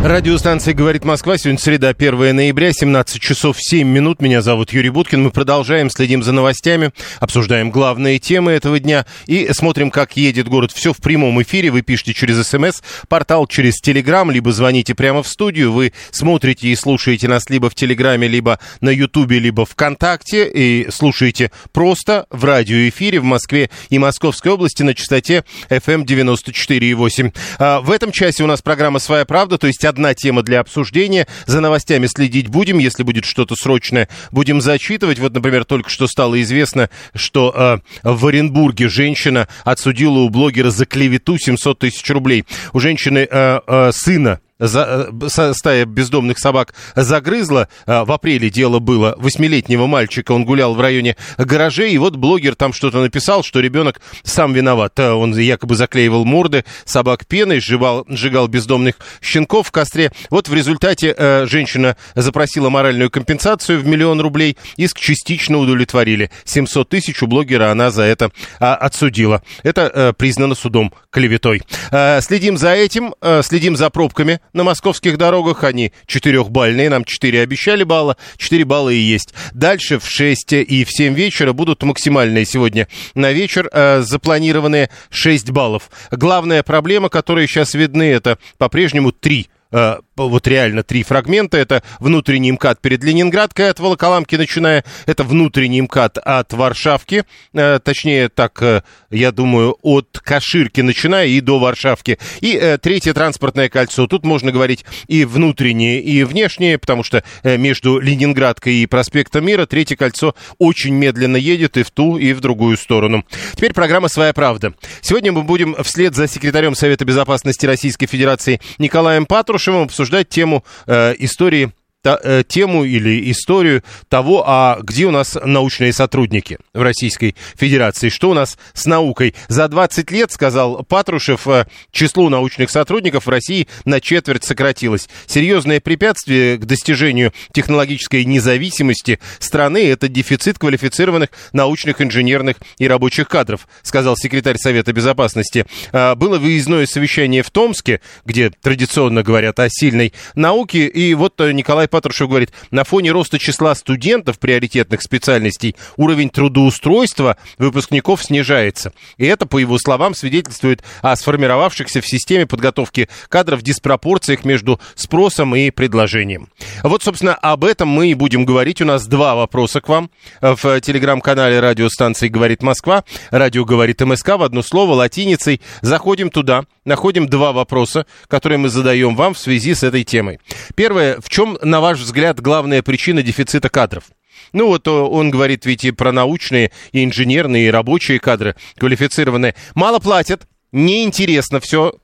[0.00, 1.36] Радиостанция «Говорит Москва».
[1.36, 4.22] Сегодня среда, 1 ноября, 17 часов 7 минут.
[4.22, 5.24] Меня зовут Юрий Буткин.
[5.24, 10.70] Мы продолжаем, следим за новостями, обсуждаем главные темы этого дня и смотрим, как едет город.
[10.70, 11.72] Все в прямом эфире.
[11.72, 15.72] Вы пишите через СМС, портал через Телеграм, либо звоните прямо в студию.
[15.72, 20.48] Вы смотрите и слушаете нас либо в Телеграме, либо на Ютубе, либо ВКонтакте.
[20.48, 27.34] И слушаете просто в радиоэфире в Москве и Московской области на частоте FM 94,8.
[27.58, 31.26] А, В этом часе у нас программа «Своя правда», то есть одна тема для обсуждения.
[31.46, 32.78] За новостями следить будем.
[32.78, 35.18] Если будет что-то срочное, будем зачитывать.
[35.18, 40.86] Вот, например, только что стало известно, что э, в Оренбурге женщина отсудила у блогера за
[40.86, 42.44] клевету 700 тысяч рублей.
[42.72, 47.68] У женщины э, э, сына за, э, стая бездомных собак загрызла.
[47.86, 50.32] А, В апреле дело было восьмилетнего мальчика.
[50.32, 51.92] Он гулял в районе гаражей.
[51.92, 54.98] И вот блогер там что-то написал, что ребенок сам виноват.
[54.98, 60.12] А, Он якобы заклеивал морды собак пеной, сжигал, сжигал бездомных щенков в костре.
[60.30, 64.56] Вот в результате э, женщина запросила моральную компенсацию в миллион рублей.
[64.76, 66.30] Иск частично удовлетворили.
[66.44, 69.42] 700 тысяч у блогера она за это а, отсудила.
[69.62, 71.62] Это э, признано судом клеветой.
[71.90, 75.64] Э, следим за этим, э, следим за пробками на московских дорогах.
[75.64, 79.34] Они четырехбальные, нам 4 обещали балла, 4 балла и есть.
[79.52, 85.50] Дальше в 6 и в 7 вечера будут максимальные сегодня на вечер э, запланированные 6
[85.50, 85.90] баллов.
[86.10, 89.96] Главная проблема, которая сейчас видны, это по-прежнему 3 э,
[90.26, 91.56] вот реально три фрагмента.
[91.56, 94.84] Это внутренний МКАД перед Ленинградкой от Волоколамки начиная.
[95.06, 97.24] Это внутренний МКАД от Варшавки.
[97.52, 102.18] э, точнее, так, э, я думаю, от Каширки начиная и до Варшавки.
[102.40, 104.06] И э, третье транспортное кольцо.
[104.06, 109.66] Тут можно говорить и внутреннее, и внешнее, потому что э, между Ленинградкой и проспектом Мира
[109.66, 113.24] третье кольцо очень медленно едет и в ту, и в другую сторону.
[113.54, 114.74] Теперь программа «Своя правда».
[115.00, 121.14] Сегодня мы будем вслед за секретарем Совета Безопасности Российской Федерации Николаем Патрушевым обсуждать тему э,
[121.18, 121.72] истории
[122.02, 128.34] тему или историю того, а где у нас научные сотрудники в Российской Федерации, что у
[128.34, 129.34] нас с наукой.
[129.48, 135.08] За 20 лет, сказал Патрушев, э, число научных сотрудников в России на четверть сократилось.
[135.26, 143.68] Серьезное препятствие к достижению технологической независимости страны– это дефицит квалифицированных научных, инженерных и рабочих кадров,
[143.82, 145.66] сказал секретарь Совета Безопасности.
[145.92, 151.52] А, Было выездное совещание в Томске, где традиционно говорят о сильной науке, и вот э,
[151.88, 158.92] Николай Патрушев говорит, на фоне роста числа студентов приоритетных специальностей уровень трудоустройства выпускников снижается.
[159.16, 165.56] И это, по его словам, свидетельствует о сформировавшихся в системе подготовки кадров диспропорциях между спросом
[165.56, 166.50] и предложением.
[166.82, 168.82] Вот, собственно, об этом мы и будем говорить.
[168.82, 170.10] У нас два вопроса к вам
[170.40, 173.04] в телеграм-канале радиостанции «Говорит Москва».
[173.30, 175.62] Радио «Говорит МСК» в одно слово латиницей.
[175.80, 180.38] Заходим туда, находим два вопроса, которые мы задаем вам в связи с этой темой.
[180.74, 181.18] Первое.
[181.20, 184.04] В чем, на ваш взгляд, главная причина дефицита кадров?
[184.52, 189.54] Ну вот о, он говорит ведь и про научные, и инженерные, и рабочие кадры квалифицированные.
[189.74, 191.94] Мало платят, неинтересно все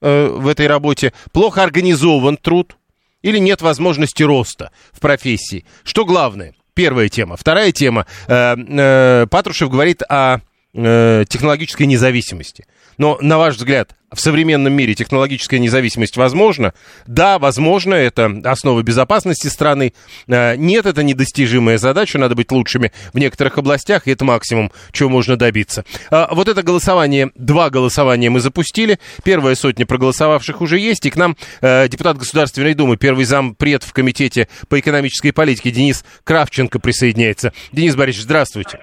[0.00, 2.76] э, в этой работе, плохо организован труд
[3.22, 5.64] или нет возможности роста в профессии.
[5.84, 6.54] Что главное?
[6.74, 7.36] Первая тема.
[7.36, 8.06] Вторая тема.
[8.28, 10.38] Э, э, Патрушев говорит о
[10.74, 12.66] э, технологической независимости.
[13.02, 16.72] Но, на ваш взгляд, в современном мире технологическая независимость возможна?
[17.08, 19.92] Да, возможно, это основа безопасности страны.
[20.28, 25.08] Э, Нет, это недостижимая задача, надо быть лучшими в некоторых областях, и это максимум, чего
[25.08, 25.84] можно добиться.
[26.12, 29.00] А Вот это голосование, два голосования мы запустили.
[29.24, 33.92] Первая сотня проголосовавших уже есть, и к нам э, депутат Государственной Думы, первый зампред в
[33.92, 37.52] Комитете по экономической политике Денис Кравченко присоединяется.
[37.72, 38.78] Денис Борисович, здравствуйте.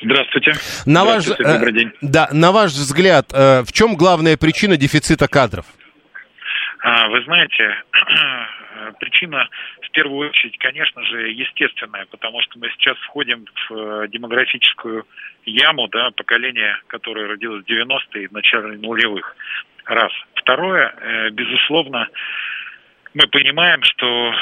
[0.00, 0.52] Здравствуйте.
[0.86, 1.92] На ваш, Здравствуйте, добрый э, день.
[2.00, 5.66] Да, на ваш взгляд, э, в чем главная причина дефицита кадров?
[6.80, 7.82] А, Вы знаете,
[9.00, 9.48] причина
[9.82, 15.04] в первую очередь, конечно же, естественная, потому что мы сейчас входим в э, демографическую
[15.44, 19.34] яму, да, поколение, которое родилось в 90-е и в начале нулевых.
[19.84, 20.12] Раз.
[20.34, 22.08] Второе, безусловно,
[23.18, 24.34] мы понимаем, что э,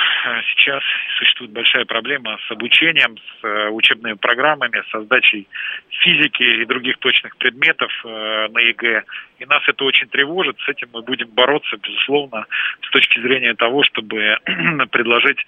[0.50, 0.82] сейчас
[1.16, 5.48] существует большая проблема с обучением, с э, учебными программами, с сдачей
[5.88, 9.04] физики и других точных предметов э, на ЕГЭ.
[9.38, 10.58] И нас это очень тревожит.
[10.60, 12.44] С этим мы будем бороться, безусловно,
[12.86, 14.36] с точки зрения того, чтобы
[14.90, 15.38] предложить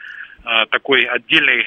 [0.71, 1.67] такой отдельный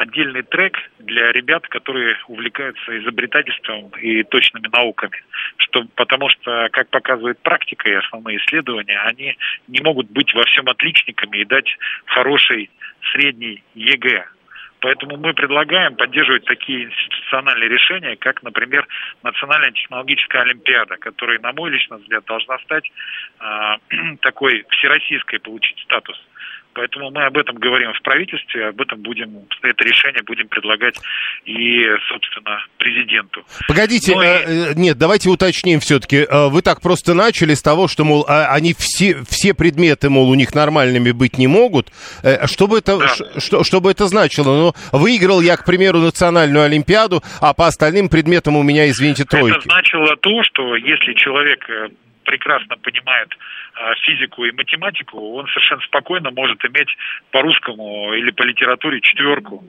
[0.00, 5.22] отдельный трек для ребят, которые увлекаются изобретательством и точными науками.
[5.58, 9.36] Что, потому что, как показывает практика и основные исследования, они
[9.68, 11.68] не могут быть во всем отличниками и дать
[12.06, 12.70] хороший
[13.12, 14.24] средний ЕГЭ.
[14.80, 18.88] Поэтому мы предлагаем поддерживать такие институциональные решения, как, например,
[19.22, 22.90] Национальная технологическая олимпиада, которая, на мой личный взгляд, должна стать
[23.40, 23.76] э,
[24.22, 26.18] такой всероссийской, получить статус.
[26.72, 30.96] Поэтому мы об этом говорим в правительстве, об этом будем, это решение будем предлагать
[31.44, 33.44] и, собственно, президенту.
[33.66, 34.22] Погодите, Но...
[34.22, 36.26] э, э нет, давайте уточним все-таки.
[36.28, 40.30] Э, вы так просто начали с того, что, мол, а, они все, все предметы, мол,
[40.30, 41.88] у них нормальными быть не могут.
[42.22, 43.40] Э, что бы это, да.
[43.40, 44.56] что, что бы это значило?
[44.56, 49.56] Ну, выиграл я, к примеру, национальную олимпиаду, а по остальным предметам у меня, извините, тройки.
[49.56, 51.68] Это значило то, что если человек
[52.30, 53.28] прекрасно понимает
[53.74, 56.88] а, физику и математику, он совершенно спокойно может иметь
[57.32, 59.64] по русскому или по литературе четверку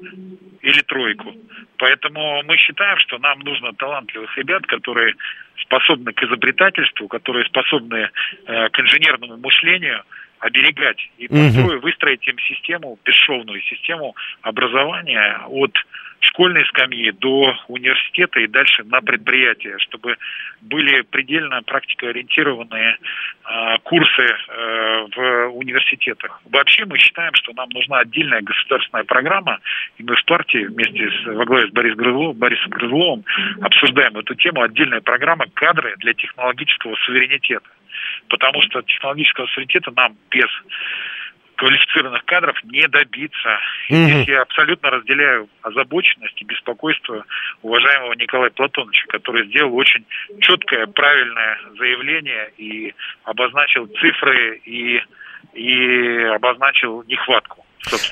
[0.62, 1.34] или тройку.
[1.78, 5.16] Поэтому мы считаем, что нам нужно талантливых ребят, которые
[5.60, 8.10] способны к изобретательству, которые способны
[8.46, 10.04] э, к инженерному мышлению,
[10.38, 15.74] оберегать и построить, выстроить им систему, бесшовную систему образования от
[16.22, 20.18] школьной скамьи до университета и дальше на предприятия, чтобы
[20.62, 26.42] были предельно практикоориентированные э, курсы э, в университетах.
[26.46, 29.60] Вообще мы считаем, что нам нужна отдельная государственная программа,
[29.98, 33.26] и мы в партии вместе с, во главе с Борис Грызлов, Борисом Грызловым
[33.62, 37.68] обсуждаем эту тему, отдельная программа «Кадры для технологического суверенитета».
[38.30, 40.50] Потому что технологического суверенитета нам без
[41.62, 43.60] квалифицированных кадров не добиться.
[43.90, 44.06] И mm-hmm.
[44.08, 47.24] здесь я абсолютно разделяю озабоченность и беспокойство
[47.62, 50.04] уважаемого Николая Платоновича, который сделал очень
[50.40, 55.02] четкое, правильное заявление и обозначил цифры и,
[55.54, 57.64] и обозначил нехватку.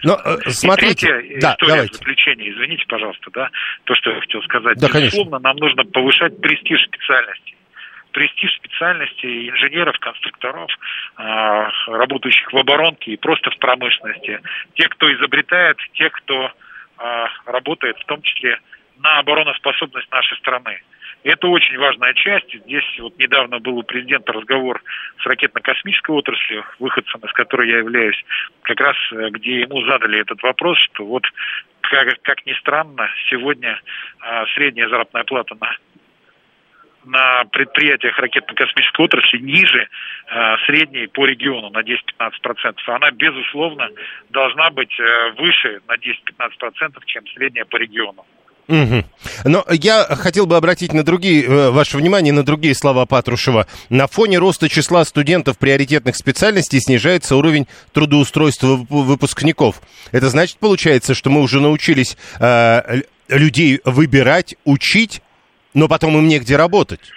[0.03, 1.93] Но, э, смотрите, и третья да, история давайте.
[1.95, 3.49] заключения, извините, пожалуйста, да,
[3.85, 4.77] то, что я хотел сказать.
[4.77, 5.39] Да, Безусловно, конечно.
[5.39, 7.55] нам нужно повышать престиж специальности
[8.11, 10.71] престиж специальности инженеров, конструкторов,
[11.15, 14.41] а, работающих в оборонке и просто в промышленности.
[14.75, 16.51] Те, кто изобретает, те, кто
[16.97, 18.59] а, работает в том числе
[18.97, 20.81] на обороноспособность нашей страны.
[21.23, 22.53] Это очень важная часть.
[22.63, 24.81] Здесь вот недавно был у президента разговор
[25.21, 28.23] с ракетно-космической отраслью, выходцем из которой я являюсь,
[28.61, 31.23] как раз э, где ему задали этот вопрос, что вот
[31.81, 33.81] как, как ни странно, сегодня
[34.19, 35.75] а, средняя заработная плата на
[37.05, 42.75] на предприятиях ракетно-космической отрасли ниже э, средней по региону на 10-15%.
[42.87, 43.89] Она, безусловно,
[44.29, 48.25] должна быть э, выше на 10-15%, чем средняя по региону.
[48.69, 49.03] Угу.
[49.45, 53.65] Но я хотел бы обратить на другие, э, ваше внимание на другие слова Патрушева.
[53.89, 59.81] На фоне роста числа студентов приоритетных специальностей снижается уровень трудоустройства выпускников.
[60.11, 65.23] Это значит, получается, что мы уже научились э, людей выбирать, учить,
[65.73, 67.11] но потом им негде работать.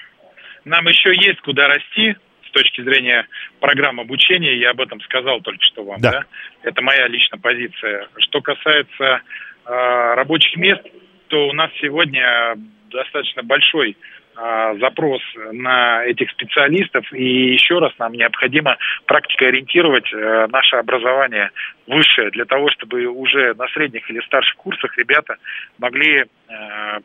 [0.64, 2.14] Нам еще есть куда расти
[2.46, 3.26] с точки зрения
[3.60, 4.58] программ обучения.
[4.58, 6.00] Я об этом сказал только что вам.
[6.00, 6.10] Да.
[6.10, 6.24] Да?
[6.62, 8.08] Это моя личная позиция.
[8.18, 10.82] Что касается э, рабочих мест,
[11.28, 12.56] то у нас сегодня
[12.90, 13.96] достаточно большой
[14.34, 15.20] запрос
[15.52, 21.50] на этих специалистов, и еще раз нам необходимо практикоориентировать э, наше образование
[21.86, 25.36] высшее, для того, чтобы уже на средних или старших курсах ребята
[25.78, 26.24] могли э,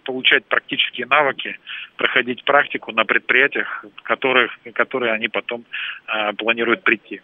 [0.03, 1.59] получать практические навыки,
[1.97, 5.65] проходить практику на предприятиях, которых, которые они потом
[6.07, 7.21] э, планируют прийти.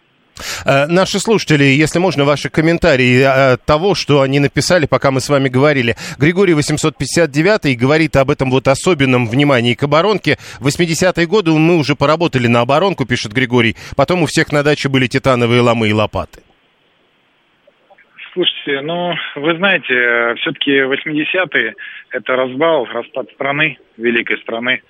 [0.64, 5.28] Э, наши слушатели, если можно, ваши комментарии э, того, что они написали, пока мы с
[5.28, 5.96] вами говорили.
[6.18, 10.36] Григорий 859 говорит об этом вот особенном внимании к оборонке.
[10.60, 13.76] В 80-е годы мы уже поработали на оборонку, пишет Григорий.
[13.96, 16.40] Потом у всех на даче были титановые ломы и лопаты.
[18.32, 21.74] Слушайте, ну, вы знаете, все-таки 80-е–
[22.10, 24.82] это разбал, распад страны, великой страны,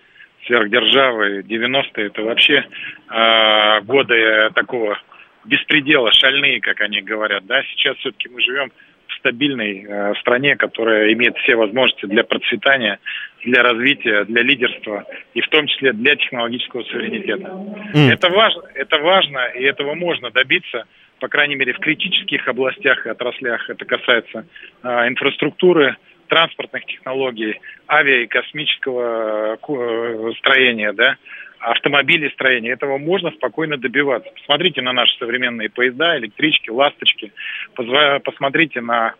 [0.47, 1.43] сверхдержавы.
[1.43, 2.65] 90-е– это вообще
[3.11, 4.99] э, годы такого
[5.45, 8.71] беспредела, шальные, как они говорят, да, сейчас все-таки мы живем
[9.07, 12.99] в стабильной э, стране, которая имеет все возможности для процветания,
[13.45, 17.51] для развития, для лидерства и в том числе для технологического суверенитета.
[17.95, 18.13] Mm.
[18.13, 20.87] Это важно, это важно, и этого можно добиться,
[21.21, 23.69] по крайней мере, в критических областях и отраслях.
[23.69, 24.47] Это касается
[24.83, 25.97] э, инфраструктуры,
[26.29, 31.17] транспортных технологий, авиа и космического э, строения, да,
[31.65, 32.73] автомобилестроения.
[32.73, 34.31] Этого можно спокойно добиваться.
[34.35, 37.33] Посмотрите на наши современные поезда, электрички, ласточки.
[37.75, 39.15] Посмотрите на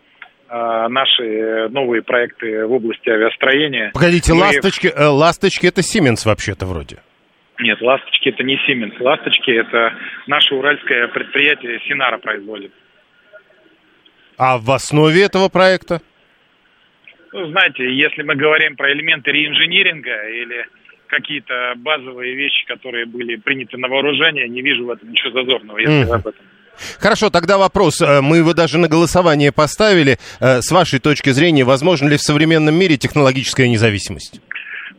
[0.49, 3.91] э, наши новые проекты в области авиастроения.
[3.93, 4.41] Погодите, Мы...
[4.41, 6.97] ласточки, э, ласточки это Сименс вообще-то вроде.
[7.59, 8.93] Нет, ласточки это не Сименс.
[8.99, 9.93] Ласточки это
[10.27, 12.71] наше уральское предприятие Синара производит.
[14.37, 16.01] А в основе этого проекта?
[17.31, 20.65] Ну, знаете, если мы говорим про элементы реинжиниринга или
[21.07, 26.09] какие-то базовые вещи, которые были приняты на вооружение, не вижу в этом ничего зазорного, если
[26.09, 26.13] mm.
[26.13, 26.45] об этом.
[26.99, 28.01] Хорошо, тогда вопрос.
[28.01, 30.17] Э, мы его даже на голосование поставили.
[30.39, 34.41] Э, с вашей точки зрения, возможно ли в современном мире технологическая независимость?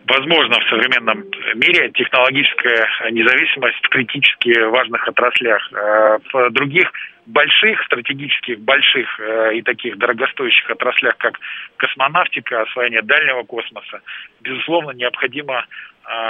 [0.07, 1.25] Возможно, в современном
[1.57, 5.61] мире технологическая независимость в критически важных отраслях.
[5.73, 6.91] Э, в других
[7.27, 9.21] больших, стратегических, больших
[9.53, 11.41] и таких дорогостоящих отраслях, как
[11.77, 14.01] космонавтика, освоение дальнего космоса,
[14.43, 15.67] безусловно, необходима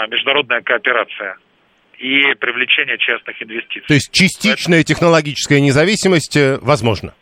[0.09, 1.37] международная кооперация
[1.99, 3.87] и привлечение частных инвестиций.
[3.87, 4.95] То есть частичная Поэтому...
[4.95, 7.15] технологическая независимость э, возможна?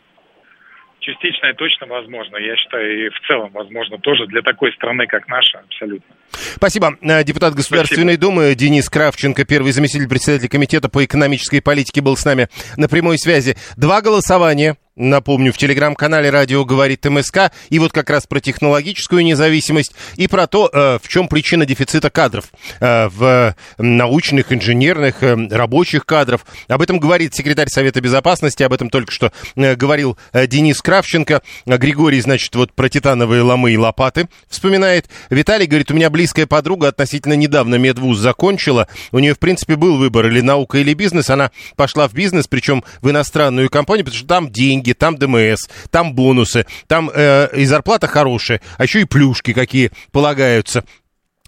[0.99, 2.37] Частично и точно возможно.
[2.37, 6.15] Я считаю, и в целом возможно тоже для такой страны, как наша, абсолютно.
[6.55, 6.97] Спасибо.
[7.01, 8.21] Э, депутат Государственной Спасибо.
[8.21, 13.17] Думы Денис Кравченко, первый заместитель председателя Комитета по экономической политике, был с нами на прямой
[13.17, 13.55] связи.
[13.77, 19.93] Два голосования напомню, в телеграм-канале «Радио говорит МСК», и вот как раз про технологическую независимость
[20.15, 22.45] и про то, э, в чем причина дефицита кадров
[22.79, 26.45] э, в научных, инженерных, рабочих кадров.
[26.67, 31.41] Об этом говорит секретарь Совета Безопасности, об этом только что говорил Денис Кравченко.
[31.65, 35.07] Григорий, значит, вот про титановые ломы и лопаты вспоминает.
[35.29, 38.87] Виталий говорит, у меня близкая подруга относительно недавно медвуз закончила.
[39.11, 41.29] У нее, в принципе, был выбор или наука, или бизнес.
[41.29, 46.13] Она пошла в бизнес, причем в иностранную компанию, потому что там деньги там ДМС, там
[46.13, 50.85] бонусы, там э, и зарплата хорошая, а еще и плюшки какие полагаются.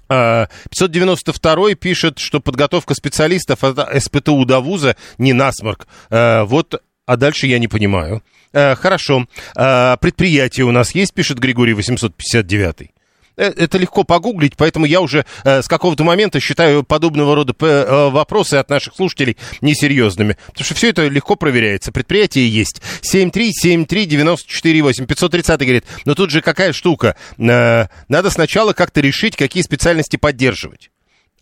[0.10, 5.88] 592 а, пишет, что подготовка специалистов от СПТУ до вуза не насморк.
[6.10, 8.22] А, вот, а дальше я не понимаю.
[8.52, 9.28] А, хорошо.
[9.56, 12.97] Предприятие у нас есть, пишет Григорий 859.
[13.38, 18.10] Э, это легко погуглить, поэтому я уже э, с какого-то момента считаю подобного рода э,
[18.10, 20.38] вопросы от наших слушателей несерьезными.
[20.48, 21.92] Потому что все это легко проверяется.
[21.92, 22.82] Предприятие есть.
[23.02, 25.06] 7373948.
[25.06, 27.16] 530 говорит, но тут же какая штука.
[27.38, 30.90] Надо сначала как-то решить, какие специальности поддерживать.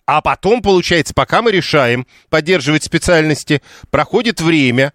[0.06, 4.92] А потом, получается, пока мы решаем поддерживать специальности, проходит время,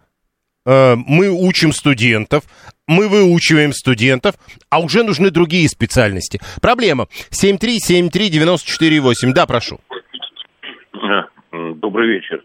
[0.67, 2.45] мы учим студентов,
[2.87, 4.35] мы выучиваем студентов,
[4.71, 6.39] а уже нужны другие специальности.
[6.61, 7.07] Проблема.
[7.31, 9.33] 7373948.
[9.35, 9.81] Да, прошу.
[11.53, 12.45] Добрый вечер.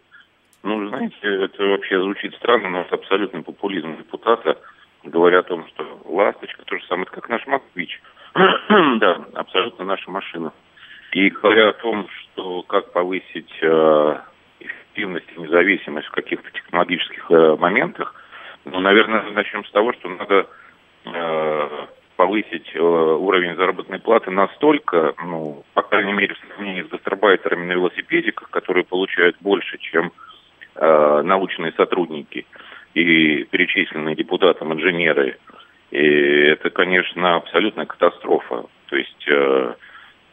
[0.63, 4.57] Ну, знаете, это вообще звучит странно, но это абсолютный популизм депутата.
[5.03, 8.01] Говоря о том, что «Ласточка» то же самое, как наш «Москвич».
[8.34, 10.51] да, абсолютно наша машина.
[11.12, 14.17] И говоря о том, что как повысить э,
[14.95, 18.15] эффективность и независимость в каких-то технологических э, моментах–
[18.65, 20.47] ну, наверное, начнем с того, что надо
[21.05, 21.69] э,
[22.15, 27.73] повысить э, уровень заработной платы настолько, ну, по крайней мере, в сравнении с гастарбайтерами на
[27.73, 30.11] велосипедиках, которые получают больше, чем
[30.75, 32.47] э, научные сотрудники
[32.95, 35.37] и перечисленные депутатам инженеры.
[35.91, 38.65] И это, конечно, абсолютная катастрофа.
[38.87, 39.27] То есть...
[39.27, 39.75] Э,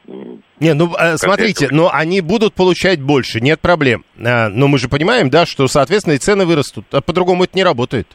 [0.07, 4.05] не, ну э, смотрите, но они будут получать больше, нет проблем.
[4.19, 6.87] А, но мы же понимаем, да, что, соответственно, и цены вырастут.
[6.93, 8.09] А по-другому это не работает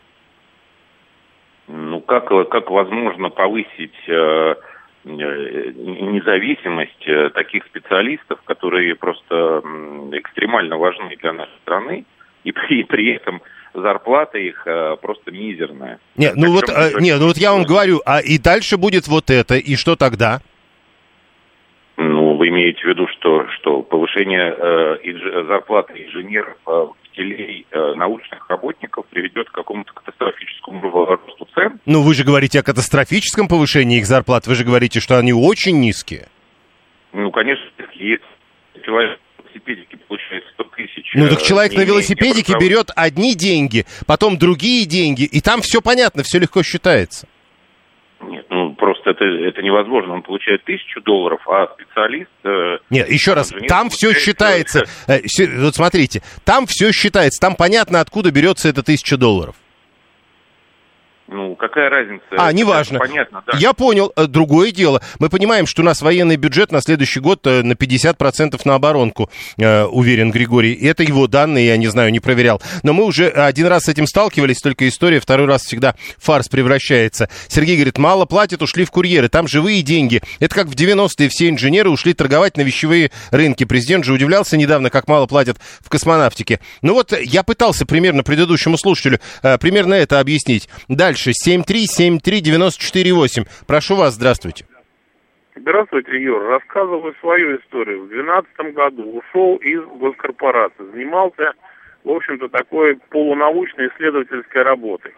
[2.07, 4.55] как, как возможно повысить э, э,
[5.05, 9.61] независимость э, таких специалистов, которые просто
[10.13, 12.05] экстремально важны для нашей страны,
[12.43, 13.41] и при, при этом
[13.73, 14.65] зарплата их
[15.01, 15.99] просто мизерная.
[16.15, 19.29] Нет, ну вот, а, не, ну вот я вам говорю, а и дальше будет вот
[19.29, 20.41] это, и что тогда?
[22.47, 28.49] Вы имеете в виду, что, что повышение э, инж, зарплаты инженеров, э, учителей, э, научных
[28.49, 31.81] работников приведет к какому-то катастрофическому росту цен.
[31.85, 35.81] Ну, вы же говорите о катастрофическом повышении их зарплат, вы же говорите, что они очень
[35.81, 36.29] низкие.
[37.11, 38.23] Ну, конечно, есть
[38.85, 41.11] человек на велосипедике получает 100 тысяч.
[41.15, 46.23] Ну, так человек на велосипедике берет одни деньги, потом другие деньги, и там все понятно,
[46.23, 47.27] все легко считается.
[49.07, 50.13] Просто это, это невозможно.
[50.13, 52.29] Он получает тысячу долларов, а специалист...
[52.43, 54.83] Э, Нет, еще раз, там все считается...
[55.07, 55.19] Э,
[55.59, 59.55] вот смотрите, там все считается, там понятно, откуда берется эта тысяча долларов.
[61.27, 62.23] Ну, какая разница?
[62.37, 62.99] А, неважно.
[62.99, 63.57] Понятно, да.
[63.57, 64.13] Я понял.
[64.15, 65.01] Э, другое дело.
[65.19, 69.29] Мы понимаем, что у нас военный бюджет на следующий год э, на 50% на оборонку,
[69.57, 70.73] э, уверен Григорий.
[70.73, 72.61] Это его данные, я не знаю, не проверял.
[72.83, 77.29] Но мы уже один раз с этим сталкивались, только история второй раз всегда фарс превращается.
[77.49, 80.21] Сергей говорит, мало платят, ушли в курьеры, там живые деньги.
[80.39, 83.65] Это как в 90-е все инженеры ушли торговать на вещевые рынки.
[83.65, 86.61] Президент же удивлялся недавно, как мало платят в космонавтике.
[86.81, 89.19] Ну вот я пытался примерно предыдущему слушателю
[89.59, 90.69] примерно это объяснить.
[90.87, 91.31] Дальше дальше.
[91.31, 93.45] 7373948.
[93.67, 94.65] Прошу вас, здравствуйте.
[95.55, 96.43] Здравствуйте, Юр.
[96.43, 98.03] Рассказываю свою историю.
[98.03, 100.83] В 2012 году ушел из госкорпорации.
[100.91, 101.53] Занимался,
[102.03, 105.13] в общем-то, такой полунаучной исследовательской работой.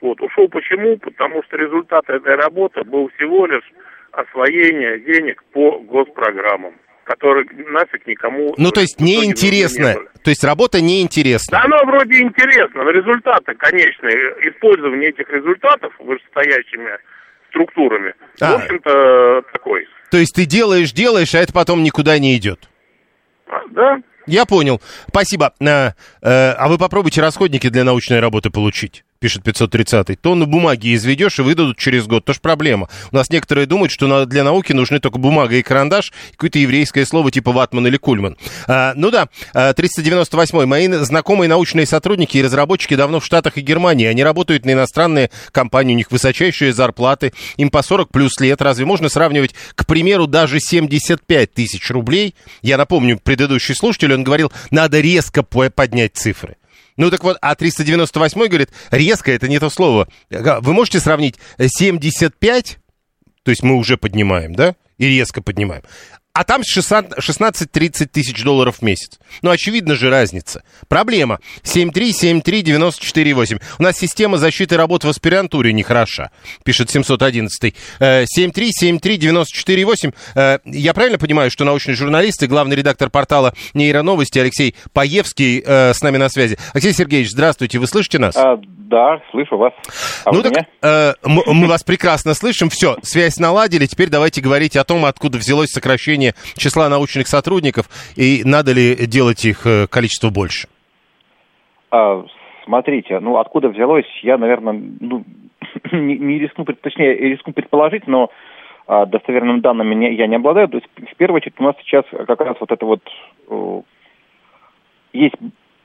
[0.00, 0.20] Вот.
[0.20, 0.96] Ушел почему?
[0.98, 3.72] Потому что результат этой работы был всего лишь
[4.10, 8.54] освоение денег по госпрограммам который нафиг никому...
[8.56, 9.94] Ну, то есть неинтересно.
[9.94, 11.58] Не то есть работа неинтересна.
[11.58, 14.16] Да, оно вроде интересно, но результаты конечные,
[14.50, 16.98] использование этих результатов вышестоящими
[17.50, 18.52] структурами, а.
[18.52, 19.86] в общем-то, такой.
[20.10, 22.68] То есть ты делаешь, делаешь, а это потом никуда не идет?
[23.48, 23.98] А, да.
[24.26, 24.80] Я понял.
[25.08, 25.52] Спасибо.
[25.60, 25.92] А,
[26.22, 31.78] а вы попробуйте расходники для научной работы получить пишет 530 тонны бумаги изведешь и выдадут
[31.78, 32.26] через год.
[32.26, 32.90] Тоже проблема.
[33.10, 37.30] У нас некоторые думают, что для науки нужны только бумага и карандаш, какое-то еврейское слово
[37.30, 38.36] типа ватман или кульман.
[38.68, 43.62] А, ну да, 398 а, Мои знакомые научные сотрудники и разработчики давно в Штатах и
[43.62, 44.04] Германии.
[44.04, 48.60] Они работают на иностранные компании, у них высочайшие зарплаты, им по 40 плюс лет.
[48.60, 52.34] Разве можно сравнивать, к примеру, даже 75 тысяч рублей?
[52.60, 56.56] Я напомню, предыдущий слушатель, он говорил, надо резко поднять цифры.
[56.96, 60.08] Ну так вот, а 398 говорит, резко это не то слово.
[60.30, 62.78] Вы можете сравнить 75,
[63.42, 65.82] то есть мы уже поднимаем, да, и резко поднимаем,
[66.34, 69.20] а там 16-30 тысяч долларов в месяц.
[69.42, 70.64] Ну, очевидно же разница.
[70.88, 71.38] Проблема.
[71.62, 73.62] 7373948.
[73.78, 76.32] У нас система защиты работ в аспирантуре нехороша,
[76.64, 77.72] пишет 711.
[78.00, 80.12] 7373948.
[80.34, 85.94] Э, я правильно понимаю, что научный журналист и главный редактор портала Нейроновости Алексей Паевский э,
[85.94, 86.58] с нами на связи.
[86.72, 88.36] Алексей Сергеевич, здравствуйте, вы слышите нас?
[88.36, 89.72] А, да, слышу вас.
[90.24, 92.70] А ну так, э, мы, мы вас прекрасно слышим.
[92.70, 93.86] Все, связь наладили.
[93.86, 99.06] Теперь давайте говорить о том, откуда взялось сокращение увеличение числа научных сотрудников, и надо ли
[99.06, 100.68] делать их э, количество больше?
[101.90, 102.24] А,
[102.64, 105.24] смотрите, ну откуда взялось, я, наверное, ну,
[105.92, 108.30] не, не рискну, точнее, рискну предположить, но
[108.86, 110.68] а, достоверными данными не, я не обладаю.
[110.68, 113.02] То есть, в первую очередь, у нас сейчас как раз вот это вот
[115.12, 115.34] есть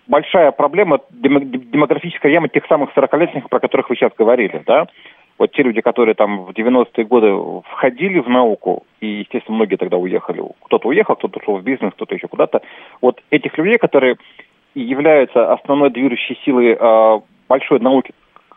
[0.07, 4.87] большая проблема, демографическая яма тех самых 40-летних, про которых вы сейчас говорили, да,
[5.39, 9.97] вот те люди, которые там в 90-е годы входили в науку, и, естественно, многие тогда
[9.97, 10.43] уехали.
[10.65, 12.61] Кто-то уехал, кто-то ушел в бизнес, кто-то еще куда-то.
[13.01, 14.17] Вот этих людей, которые
[14.75, 18.13] являются основной движущей силой э, большой науки,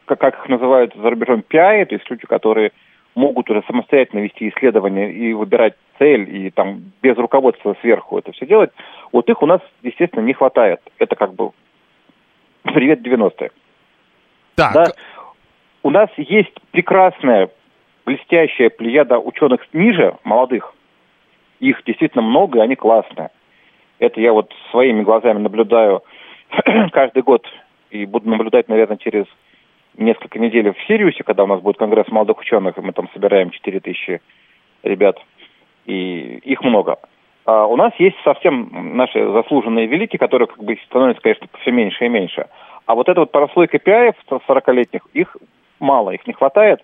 [0.06, 2.72] как, как их называют за рубежом PI, то есть люди, которые
[3.14, 8.44] могут уже самостоятельно вести исследования и выбирать цель, и там без руководства сверху это все
[8.44, 8.70] делать,
[9.12, 10.80] вот их у нас, естественно, не хватает.
[10.98, 11.50] Это как бы
[12.62, 13.50] привет 90-е.
[14.56, 14.74] Так.
[14.74, 14.86] Да?
[15.82, 17.50] У нас есть прекрасная,
[18.06, 20.74] блестящая плеяда ученых ниже, молодых.
[21.58, 23.30] Их действительно много, и они классные.
[23.98, 26.02] Это я вот своими глазами наблюдаю
[26.92, 27.46] каждый год
[27.90, 29.26] и буду наблюдать, наверное, через
[29.96, 33.50] несколько недель в Сириусе, когда у нас будет конгресс молодых ученых, и мы там собираем
[33.50, 34.20] 4 тысячи
[34.82, 35.18] ребят,
[35.86, 36.98] и их много.
[37.44, 42.06] А у нас есть совсем наши заслуженные великие, которые как бы становятся, конечно, все меньше
[42.06, 42.46] и меньше.
[42.86, 45.36] А вот эта вот прослойка PI 40-летних, их
[45.82, 46.80] мало, их не хватает.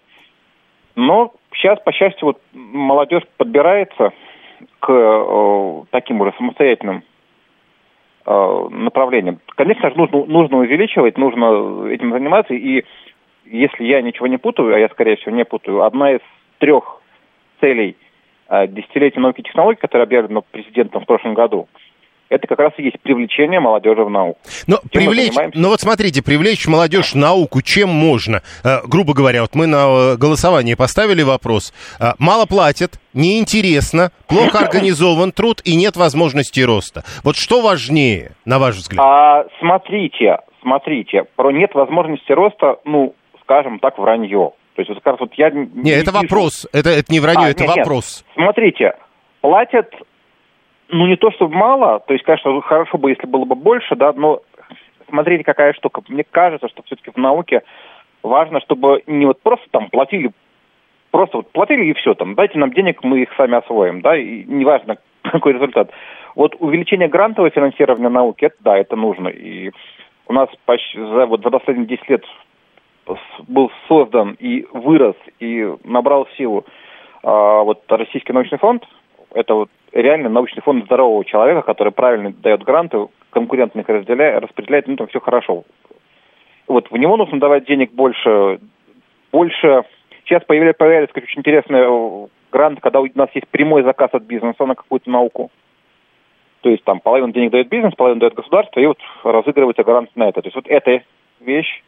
[0.97, 4.13] Но сейчас, по счастью, вот молодежь подбирается
[4.81, 7.05] к э, таким уже самостоятельным
[8.27, 9.39] э, направлениям.
[9.57, 12.53] Конечно же, нужно, нужно увеличивать, нужно этим заниматься.
[12.53, 12.85] И
[13.45, 16.21] если я ничего не путаю, а я, скорее всего, не путаю, одна из
[16.59, 17.01] трех
[17.61, 17.97] целей
[18.49, 21.69] э, десятилетия науки и технологий, которая объявлена президентом в прошлом году–
[22.29, 24.39] это как раз и есть привлечение молодежи в науку.
[24.67, 28.43] Но чем привлечь, ну вот смотрите, привлечь молодежь в науку чем можно?
[28.65, 31.73] Э, грубо говоря, вот мы на э, голосование поставили вопрос.
[32.01, 37.03] Э, мало платят, неинтересно, плохо организован труд и нет возможности роста.
[37.25, 39.01] Вот что важнее, на ваш взгляд?
[39.01, 44.53] А, смотрите, смотрите, про нет возможности роста, ну, скажем так, вранье.
[44.75, 45.51] То есть вот как раз вот я...
[45.51, 46.23] Не, не это вижу...
[46.23, 48.25] вопрос, это, это не вранье, а, это нет, вопрос.
[48.37, 48.45] Нет.
[48.45, 48.93] Смотрите,
[49.41, 49.93] платят
[50.89, 54.13] ну, не то чтобы мало, то есть, конечно, хорошо бы, если было бы больше, да,
[54.13, 54.41] но
[55.09, 56.03] смотрите, какая штука.
[56.09, 57.63] Мне кажется, что все-таки в науке
[58.23, 60.31] важно, чтобы не вот просто там платили,
[61.11, 64.45] просто вот платили и все, там, дайте нам денег, мы их сами освоим, да, и
[64.45, 65.91] неважно, какой результат.
[66.35, 69.29] Вот увеличение грантового финансирования науки, это, да, это нужно.
[69.29, 69.71] И
[70.27, 72.25] у нас почти за, вот, за последние 10 лет
[73.47, 76.67] был создан и вырос, и набрал силу
[77.23, 78.85] а, вот Российский научный фонд,
[79.35, 84.87] это вот реально научный фонд здорового человека, который правильно дает гранты, конкурентно их разделяет, распределяет,
[84.87, 85.65] ну там все хорошо.
[86.67, 88.61] Вот в него нужно давать денег больше,
[89.33, 89.85] больше.
[90.25, 94.67] Сейчас появились, появились очень интересные э, гранты, когда у нас есть прямой заказ от бизнеса
[94.67, 95.51] на какую-то науку.
[96.61, 100.29] То есть там половину денег дает бизнес, половину дает государство, и вот разыгрывается грант на
[100.29, 100.43] это.
[100.43, 101.03] То есть вот эта
[101.41, 101.83] вещь.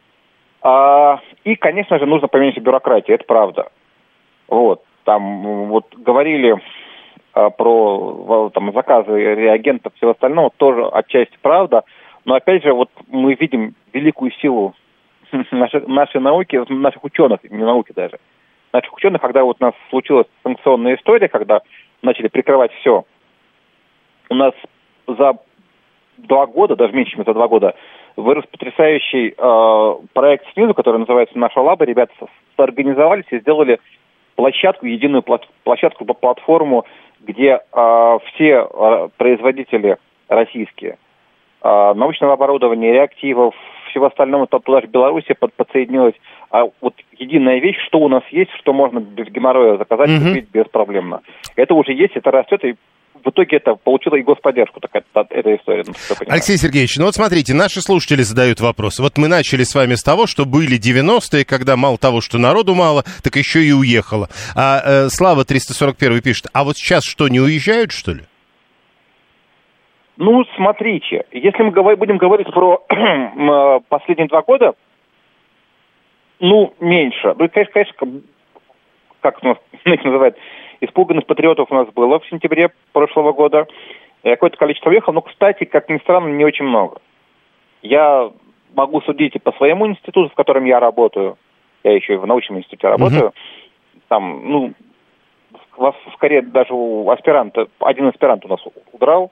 [0.63, 3.69] А, и, конечно же, нужно поменьше бюрократии, это правда.
[4.47, 4.83] Вот.
[5.03, 6.61] Там вот говорили
[7.33, 11.83] про там, заказы реагентов всего остального, тоже отчасти правда.
[12.25, 14.75] Но опять же, вот мы видим великую силу
[15.51, 18.19] нашей, нашей науки, наших ученых, не науки даже,
[18.73, 21.61] наших ученых, когда вот у нас случилась санкционная история, когда
[22.01, 23.05] начали прикрывать все,
[24.29, 24.53] у нас
[25.07, 25.33] за
[26.17, 27.75] два года, даже меньше, чем за два года,
[28.15, 31.85] вырос потрясающий э, проект снизу, который называется «Наша лаба».
[31.85, 32.13] Ребята
[32.55, 33.79] соорганизовались и сделали
[34.35, 35.23] площадку, единую
[35.63, 36.85] площадку по платформу,
[37.25, 40.97] где э, все э, производители российские
[41.61, 43.55] э, научного оборудования, реактивов,
[43.89, 46.15] всего остального, туда же Беларуси под, подсоединилась.
[46.49, 50.27] А вот единая вещь, что у нас есть, что можно без геморроя заказать, mm-hmm.
[50.29, 51.21] купить беспроблемно.
[51.55, 52.75] Это уже есть, это растет, и
[53.13, 55.83] в итоге это получило и господдержку, такая, эта история.
[56.27, 58.99] Алексей Сергеевич, ну вот смотрите, наши слушатели задают вопрос.
[58.99, 62.73] Вот мы начали с вами с того, что были 90-е, когда мало того, что народу
[62.73, 64.29] мало, так еще и уехало.
[64.55, 68.21] А э, Слава 341 пишет, а вот сейчас что, не уезжают, что ли?
[70.17, 74.73] Ну, смотрите, если мы будем говорить про э, последние два года,
[76.39, 77.35] ну, меньше.
[77.37, 77.93] Ну, конечно, конечно,
[79.21, 80.35] как у нас их называют,
[80.81, 83.67] испуганных патриотов у нас было в сентябре прошлого года.
[84.23, 86.97] Какое-то количество уехало, но, кстати, как ни странно, не очень много.
[87.81, 88.31] Я
[88.75, 91.37] могу судить и по своему институту, в котором я работаю.
[91.83, 93.29] Я еще и в научном институте работаю.
[93.29, 93.99] Uh-huh.
[94.09, 94.73] Там, ну,
[96.13, 98.59] скорее даже у аспиранта, один аспирант у нас
[98.91, 99.31] удрал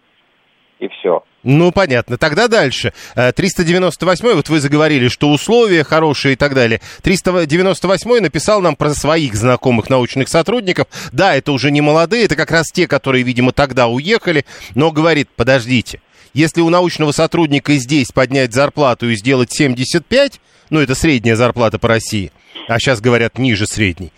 [0.79, 1.23] и все.
[1.43, 2.17] Ну, понятно.
[2.17, 2.93] Тогда дальше.
[3.15, 6.81] 398 э, вот вы заговорили, что условия хорошие и так далее.
[7.01, 10.87] 398 написал нам про своих знакомых научных сотрудников.
[11.11, 15.29] Да, это уже не молодые, это как раз те, которые, видимо, тогда уехали, но говорит,
[15.35, 16.01] подождите,
[16.33, 20.39] если у научного сотрудника здесь поднять зарплату и сделать 75,
[20.69, 22.31] ну, это средняя зарплата по России,
[22.67, 24.11] а сейчас говорят ниже средней,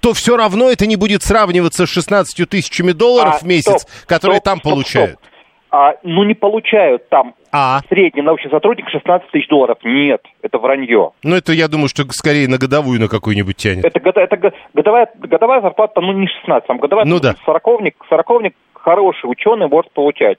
[0.00, 3.90] то все равно это не будет сравниваться с 16 тысячами долларов а, в месяц, стоп,
[4.06, 5.12] которые стоп, там стоп, получают.
[5.20, 5.31] Стоп
[5.72, 7.80] а, ну, не получают там а?
[7.88, 9.78] средний научный сотрудник 16 тысяч долларов.
[9.82, 11.12] Нет, это вранье.
[11.22, 13.82] Ну, это, я думаю, что скорее на годовую на какую-нибудь тянет.
[13.86, 17.36] Это, это годовая, годовая зарплата, ну, не 16, там годовая, ну, да.
[17.46, 20.36] сороковник, сороковник хороший ученый может получать.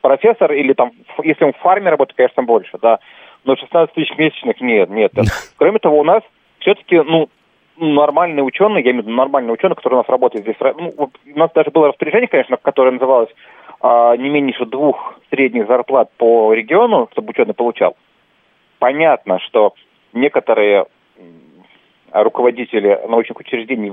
[0.00, 0.90] Профессор или там,
[1.22, 2.98] если он в фарме работает, конечно, больше, да.
[3.44, 5.12] Но 16 тысяч месячных нет, нет.
[5.58, 6.24] Кроме того, у нас
[6.58, 7.28] все-таки, ну,
[7.76, 10.56] нормальные ученые, я имею в виду нормальные ученые, которые у нас работают здесь.
[10.60, 13.30] Ну, у нас даже было распоряжение, конечно, которое называлось
[13.82, 17.96] не меньше двух средних зарплат по региону, чтобы ученый получал,
[18.78, 19.74] понятно, что
[20.12, 20.86] некоторые
[22.12, 23.88] руководители научных учреждений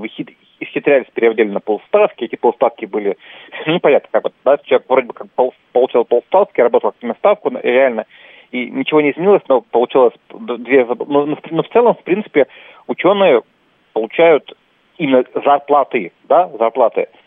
[0.60, 3.16] исхитрялись, переводили на полставки, эти полставки были,
[3.66, 7.50] ну, понятно, как вот, да, человек вроде бы как пол, получал полставки, работал на ставку,
[7.62, 8.06] реально,
[8.52, 10.84] и ничего не изменилось, но получилось две...
[10.84, 12.46] Но, но, но в целом, в принципе,
[12.86, 13.42] ученые
[13.92, 14.52] получают
[14.98, 17.08] именно зарплаты, да, зарплаты–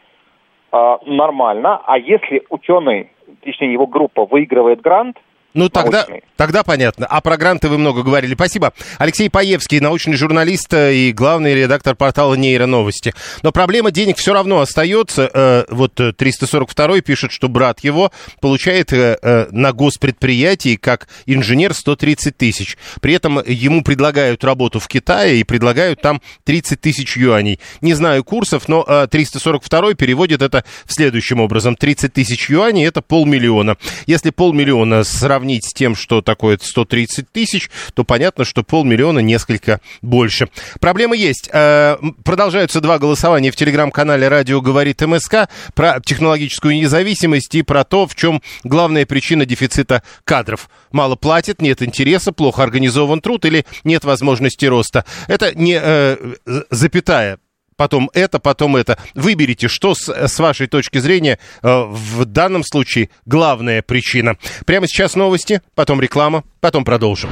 [1.06, 1.82] нормально.
[1.86, 3.12] А если ученый,
[3.44, 5.18] точнее его группа выигрывает грант,
[5.54, 7.06] ну, тогда, тогда понятно.
[7.06, 8.34] А про гранты вы много говорили.
[8.34, 8.74] Спасибо.
[8.98, 13.14] Алексей Паевский, научный журналист э, и главный редактор портала «Нейроновости».
[13.44, 15.30] Но проблема денег все равно остается.
[15.32, 18.12] Э, вот 342 э, пишет, что брат его
[18.42, 22.78] получает на госпредприятии как инженер 130 тысяч.
[23.02, 27.60] При этом ему предлагают работу в Китае и предлагают там 30 тысяч юаней.
[27.82, 31.76] Не знаю курсов, но 342 переводит это следующим образом.
[31.76, 33.78] 30 тысяч юаней– это полмиллиона.
[34.06, 39.82] Если полмиллиона сравнить сравнить с тем, что такое 130 тысяч, то понятно, что полмиллиона несколько
[40.02, 40.48] больше.
[40.80, 41.50] Проблемы есть.
[41.52, 48.08] Э, продолжаются два голосования в телеграм-канале «Радио говорит МСК» про технологическую независимость и про то,
[48.08, 50.70] в чем главная причина дефицита кадров.
[50.94, 55.04] Мало платят, нет интереса, плохо организован труд или нет возможности роста.
[55.28, 56.36] Это не э,
[56.70, 57.38] запятая
[57.84, 58.98] потом это, потом это.
[59.14, 64.38] Выберите, что с, с вашей точки зрения э, в данном случае главная причина.
[64.66, 67.30] Прямо сейчас новости, потом реклама, потом продолжим.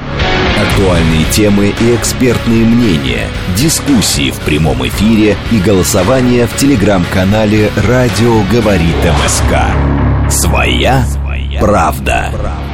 [0.60, 8.94] Актуальные темы и экспертные мнения, дискуссии в прямом эфире и голосование в телеграм-канале «Радио говорит
[9.24, 10.30] МСК».
[10.30, 12.28] Своя, Своя правда.
[12.30, 12.71] правда.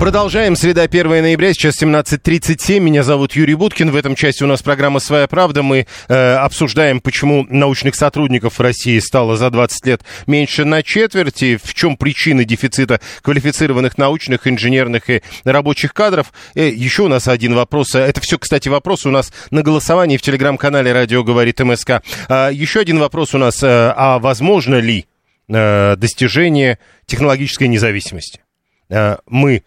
[0.00, 0.56] Продолжаем.
[0.56, 2.80] Среда 1 ноября, сейчас 17.37.
[2.80, 3.90] Меня зовут Юрий Буткин.
[3.90, 5.62] В этом части у нас программа «Своя правда».
[5.62, 11.60] Мы э, обсуждаем, почему научных сотрудников в России стало за 20 лет меньше на четверти,
[11.62, 16.32] в чем причины дефицита квалифицированных научных, инженерных и рабочих кадров.
[16.54, 17.94] Э, еще у нас один вопрос.
[17.94, 22.02] Это все, кстати, вопросы у нас на голосовании в телеграм-канале «Радио говорит МСК».
[22.26, 23.62] А, еще один вопрос у нас.
[23.62, 25.04] Э, а возможно ли
[25.50, 28.40] э, достижение технологической независимости?
[28.88, 29.62] Э, мы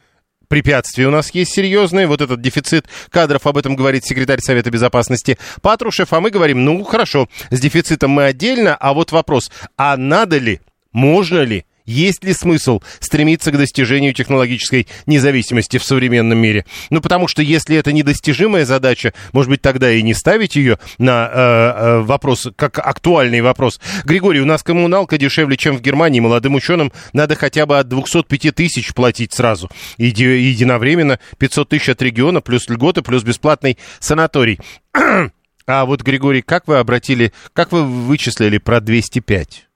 [0.54, 2.06] препятствия у нас есть серьезные.
[2.06, 6.14] Вот этот дефицит кадров, об этом говорит секретарь Совета Безопасности Патрушев.
[6.14, 8.76] А мы говорим, ну, хорошо, с дефицитом мы отдельно.
[8.76, 10.62] А вот вопрос, а надо ли,
[10.92, 16.66] можно ли есть ли смысл стремиться к достижению технологической независимости в современном мире?
[16.90, 21.30] Ну, потому что если это недостижимая задача, может быть, тогда и не ставить ее на
[21.32, 23.82] э, э, вопрос, как актуальный вопрос.
[24.06, 26.20] Григорий, у нас коммуналка дешевле, чем в Германии.
[26.20, 29.70] Молодым ученым надо хотя бы от 205 тысяч платить сразу.
[29.98, 34.60] Еди, единовременно 500 тысяч от региона, плюс льготы, плюс бесплатный санаторий.
[35.66, 39.68] А вот, Григорий, как вы обратили, как вы вычислили про 205?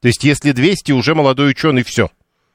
[0.00, 2.10] То есть, если 200, уже молодой ученый все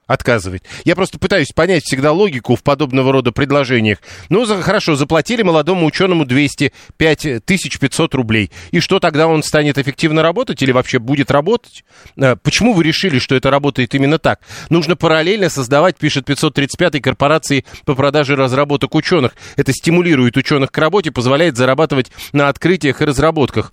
[0.05, 0.63] отказывает.
[0.83, 3.99] Я просто пытаюсь понять всегда логику в подобного рода предложениях.
[4.29, 8.51] Ну, за, хорошо, заплатили молодому ученому 205 тысяч 500 рублей.
[8.71, 11.85] И что тогда он станет эффективно работать или вообще будет работать?
[12.19, 14.41] А, почему вы решили, что это работает именно так?
[14.69, 19.35] Нужно параллельно создавать, пишет 535-й корпорации по продаже разработок ученых.
[19.55, 23.71] Это стимулирует ученых к работе, позволяет зарабатывать на открытиях и разработках.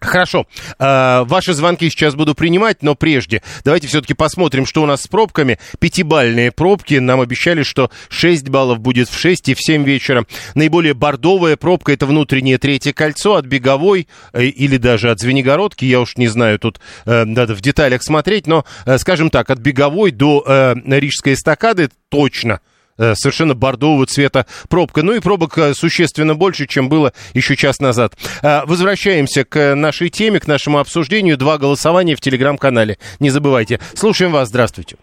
[0.00, 0.46] Хорошо.
[0.78, 5.06] Э, ваши звонки сейчас буду принимать, но прежде давайте все-таки посмотрим, что у нас с
[5.06, 5.58] пробками.
[5.78, 6.94] Пятибальные пробки.
[6.94, 10.26] Нам обещали, что 6 баллов будет в 6 и в 7 вечера.
[10.54, 15.84] Наиболее бордовая пробка это внутреннее третье кольцо от Беговой э, или даже от Звенигородки.
[15.84, 19.58] Я уж не знаю, тут э, надо в деталях смотреть, но, э, скажем так, от
[19.58, 20.44] Беговой до
[20.86, 22.60] Рижской эстакады точно–
[23.14, 25.02] совершенно бордового цвета пробка.
[25.02, 28.14] Ну и пробок э, существенно больше, чем было еще час назад.
[28.42, 31.36] Э, возвращаемся к нашей теме, к нашему обсуждению.
[31.36, 32.98] Два голосования в телеграм-канале.
[33.20, 33.80] Не забывайте.
[33.94, 34.48] Слушаем вас.
[34.48, 34.96] Здравствуйте.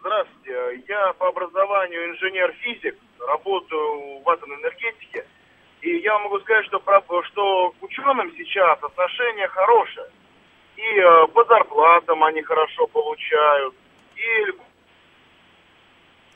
[0.00, 0.84] Здравствуйте.
[0.88, 5.24] Я по образованию инженер-физик, работаю в атомной энергетике.
[5.80, 6.80] И я могу сказать, что,
[7.32, 10.06] что к ученым сейчас отношение хорошее.
[10.76, 13.74] И по зарплатам они хорошо получают,
[14.16, 14.52] и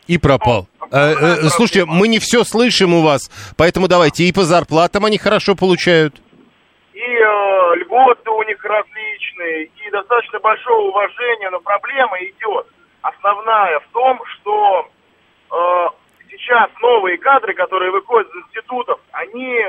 [0.07, 0.69] и пропал.
[0.93, 5.19] Э, э, слушайте, мы не все слышим у вас, поэтому давайте и по зарплатам они
[5.19, 6.15] хорошо получают.
[6.95, 12.67] И э, льготы у них различные, и достаточно большое уважение, но проблема идет
[13.03, 14.89] основная в том, что
[15.51, 15.87] э,
[16.31, 19.61] сейчас новые кадры, которые выходят из институтов, они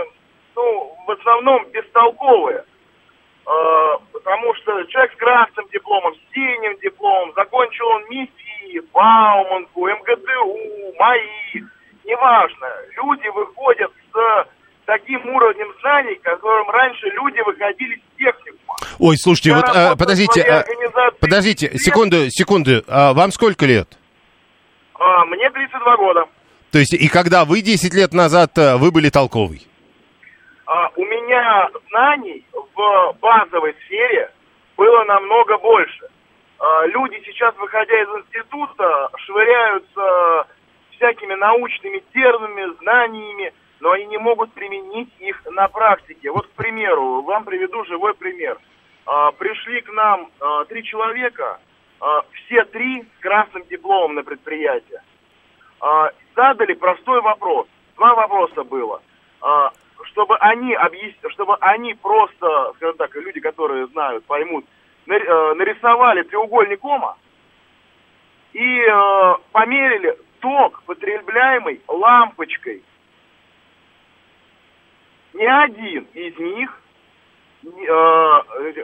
[0.55, 2.63] ну, в основном бестолковые.
[3.47, 10.93] Э, потому что человек с красным дипломом, с синим дипломом, закончил он МИФИ, Бауманку, МГТУ,
[10.99, 11.63] МАИ,
[12.03, 12.67] неважно.
[12.97, 14.47] Люди выходят с
[14.85, 18.75] таким уровнем знаний, которым раньше люди выходили с техникума.
[18.99, 20.65] Ой, слушайте, Я вот а, подождите, а,
[21.21, 23.97] подождите, секунду, секунду, а вам сколько лет?
[24.95, 26.25] А, мне 32 года.
[26.71, 29.65] То есть, и когда вы 10 лет назад, а, вы были толковый?
[30.65, 32.43] А, у меня знаний
[32.77, 34.31] в базовой сфере
[34.77, 36.07] было намного больше.
[36.59, 40.47] А, люди сейчас, выходя из института, швыряются
[40.91, 46.31] всякими научными терминами, знаниями, но они не могут применить их на практике.
[46.31, 48.57] Вот, к примеру, вам приведу живой пример.
[49.05, 51.59] А, пришли к нам а, три человека,
[52.31, 55.01] все три с красным дипломом на предприятие.
[56.35, 57.65] Задали простой вопрос.
[57.95, 59.01] Два вопроса было.
[60.03, 64.65] Чтобы они объяснили, чтобы они просто, скажем так, люди, которые знают, поймут,
[65.07, 67.17] Э, нарисовали треугольник Ома
[68.51, 72.83] и э, померили ток, потребляемый лампочкой.
[75.33, 76.81] Ни один из них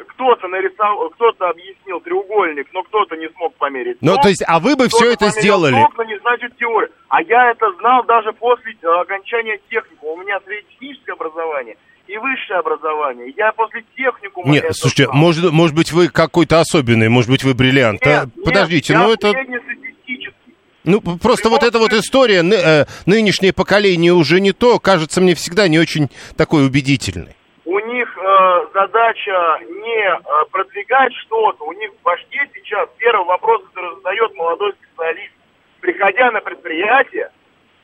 [0.09, 3.97] кто-то нарисовал, кто-то объяснил треугольник, но кто-то не смог померить.
[4.01, 5.73] Ну, то есть, а вы бы все это сделали?
[5.73, 6.89] Ток, но не значит теория.
[7.09, 9.99] А я это знал даже после э, окончания техники.
[10.01, 13.33] У меня среднетехническое образование– и высшее образование.
[13.37, 14.51] Я после техникума...
[14.51, 15.15] Нет, слушайте, знал.
[15.15, 18.05] может, может быть, вы какой-то особенный, может быть, вы бриллиант.
[18.05, 19.33] Нет, а, нет, Подождите, ну это...
[20.83, 25.33] Ну, просто вот эта вот история, ны, э, нынешнее поколение уже не то, кажется мне
[25.33, 27.37] всегда не очень такой убедительной.
[28.73, 30.19] Задача не э,
[30.51, 35.33] продвигать что-то, у них в башке сейчас первый вопрос, который задает молодой специалист,
[35.81, 37.29] приходя на предприятие,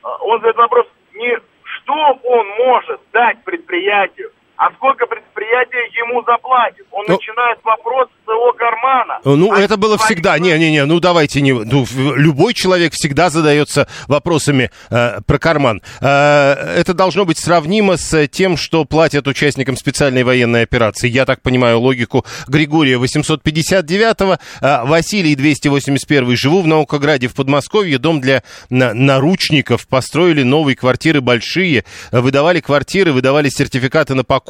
[0.02, 6.84] э, он задает вопрос не что он может дать предприятию, а сколько предприятие ему заплатит.
[6.92, 7.14] Он ну...
[7.14, 9.20] начинает вопрос с его кармана кармана.
[9.24, 10.38] Ну, а это было всегда.
[10.38, 11.52] Не-не-не, ну давайте не...
[11.52, 15.80] Ну, любой человек всегда задается вопросами э, про карман.
[16.02, 21.08] Э, это должно быть сравнимо с тем, что платят участникам специальной военной операции.
[21.08, 27.98] Я так понимаю логику Григория 859-го, э, Василий 281 Живу в Наукограде в Подмосковье.
[27.98, 29.88] Дом для на, наручников.
[29.88, 31.84] Построили новые квартиры большие.
[32.12, 34.49] Выдавали квартиры, выдавали сертификаты на покупку.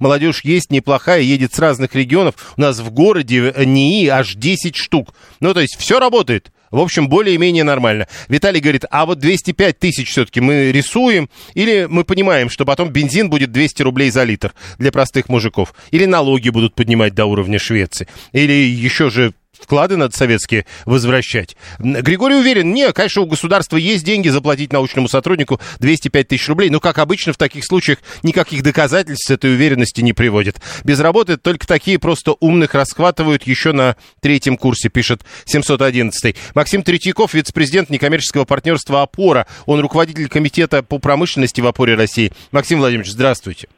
[0.00, 2.34] Молодежь есть неплохая, едет с разных регионов.
[2.56, 5.14] У нас в городе НИИ аж 10 штук.
[5.40, 6.50] Ну, то есть все работает.
[6.70, 8.08] В общем, более-менее нормально.
[8.28, 13.30] Виталий говорит, а вот 205 тысяч все-таки мы рисуем, или мы понимаем, что потом бензин
[13.30, 18.08] будет 200 рублей за литр для простых мужиков, или налоги будут поднимать до уровня Швеции,
[18.32, 21.56] или еще же вклады надо советские возвращать.
[21.78, 26.80] Григорий уверен, не, конечно, у государства есть деньги заплатить научному сотруднику 205 тысяч рублей, но,
[26.80, 30.60] как обычно, в таких случаях никаких доказательств этой уверенности не приводит.
[30.84, 36.36] Без работы только такие просто умных расхватывают еще на третьем курсе, пишет 711.
[36.54, 39.46] Максим Третьяков, вице-президент некоммерческого партнерства «Опора».
[39.66, 42.32] Он руководитель комитета по промышленности в «Опоре России».
[42.50, 43.68] Максим Владимирович, здравствуйте.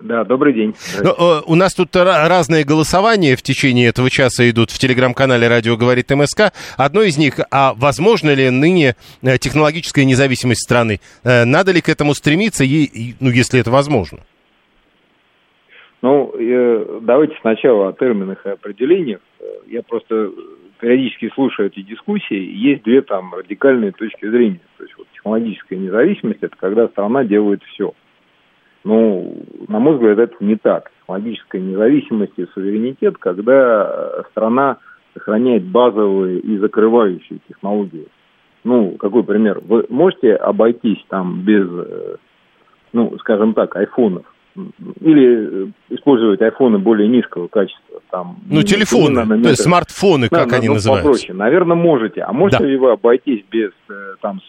[0.00, 0.74] Да, добрый день.
[1.02, 5.76] Но, э, у нас тут разные голосования в течение этого часа идут в телеграм-канале «Радио
[5.76, 6.52] говорит МСК».
[6.76, 11.00] Одно из них, а возможно ли ныне э, технологическая независимость страны?
[11.24, 14.18] Э, надо ли к этому стремиться, ну, если это возможно?
[16.02, 16.32] Ну,
[17.00, 19.20] давайте сначала о терминах и определениях.
[19.66, 20.30] Я просто
[20.78, 22.36] периодически слушаю эти дискуссии.
[22.36, 24.60] Есть две там радикальные точки зрения.
[24.76, 27.94] То есть вот технологическая независимость– это когда страна делает все–
[28.86, 30.92] ну, на мой взгляд, это не так.
[31.00, 34.76] Технологическая независимость и суверенитет, когда страна
[35.12, 38.06] сохраняет базовые и закрывающие технологии.
[38.62, 39.60] Ну, какой пример?
[39.66, 42.16] Вы можете обойтись там без, э,
[42.92, 44.24] ну, скажем так, айфонов?
[45.00, 48.00] Или использовать айфоны более низкого качества?
[48.10, 51.08] Там, ну, телефоны, то есть смартфоны, как да, они ну, называются.
[51.08, 51.34] Попроще.
[51.34, 52.22] Наверное, можете.
[52.22, 52.68] А можете да.
[52.68, 54.40] ли вы обойтись без э, там,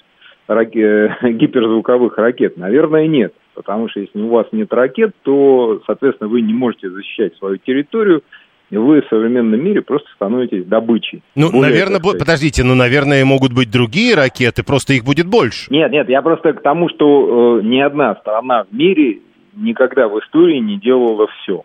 [0.47, 2.56] гиперзвуковых ракет?
[2.58, 7.36] Наверное, нет потому что если у вас нет ракет, то, соответственно, вы не можете защищать
[7.38, 8.22] свою территорию,
[8.70, 11.24] и вы в современном мире просто становитесь добычей.
[11.36, 12.13] Ну, Более, наверное, бо...
[12.13, 15.74] подождите, ну, наверное, могут быть другие ракеты, просто их будет больше.
[15.74, 19.22] Нет, нет, я просто к тому, что э, ни одна страна в мире
[19.56, 21.63] никогда в истории не делала все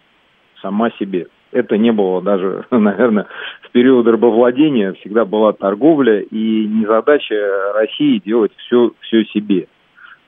[0.63, 1.27] сама себе.
[1.51, 3.27] Это не было даже, наверное,
[3.61, 7.35] в период рабовладения всегда была торговля, и не задача
[7.75, 9.67] России делать все, все себе.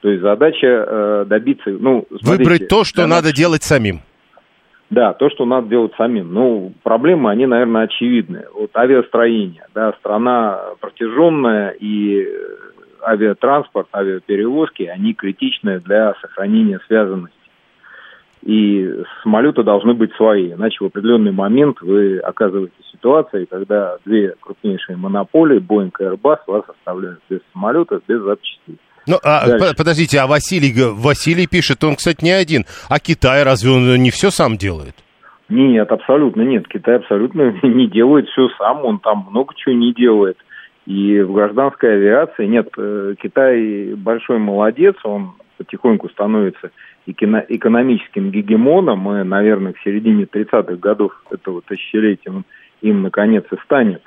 [0.04, 1.70] То есть задача э, добиться...
[1.70, 3.32] Ну, смотрите, Выбрать то, что надо нас...
[3.32, 4.00] делать самим.
[4.90, 6.34] Да, то, что надо делать самим.
[6.34, 8.44] Ну, проблемы, они, наверное, очевидны.
[8.54, 12.26] Вот авиастроение, да, страна протяженная, и э,
[13.00, 17.38] авиатранспорт, авиаперевозки, они критичны для сохранения связанности.
[18.42, 18.86] И
[19.22, 24.98] самолеты должны быть свои, иначе в определенный момент вы оказываетесь в ситуации, когда две крупнейшие
[24.98, 28.76] монополии, Boeing и Airbus, вас оставляют без самолетов, без запчастей.
[29.06, 32.64] Ну, а, подождите, а Василий, Василий пишет, он, кстати, не один.
[32.88, 34.94] А Китай разве он не все сам делает?
[35.48, 36.66] Нет, абсолютно нет.
[36.68, 40.38] Китай абсолютно не делает все сам, он там много чего не делает.
[40.86, 46.70] И в гражданской авиации нет, э, Китай большой молодец, он потихоньку становится
[47.06, 52.44] экономическим гегемоном, Мы, наверное, к середине 30-х годов этого тысячелетия он
[52.80, 54.02] им наконец и станет.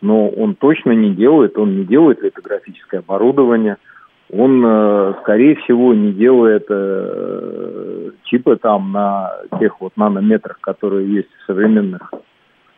[0.00, 3.76] Но он точно не делает, он не делает литографическое оборудование–
[4.32, 11.28] он, э, скорее всего, не делает э, чипы там на тех вот нанометрах, которые есть
[11.28, 12.10] в современных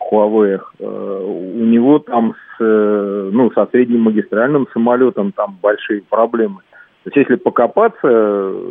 [0.00, 0.58] Huawei.
[0.80, 6.60] Э, у него там с, ну, со средним магистральным самолетом там большие проблемы.
[7.04, 8.08] То есть, если покопаться,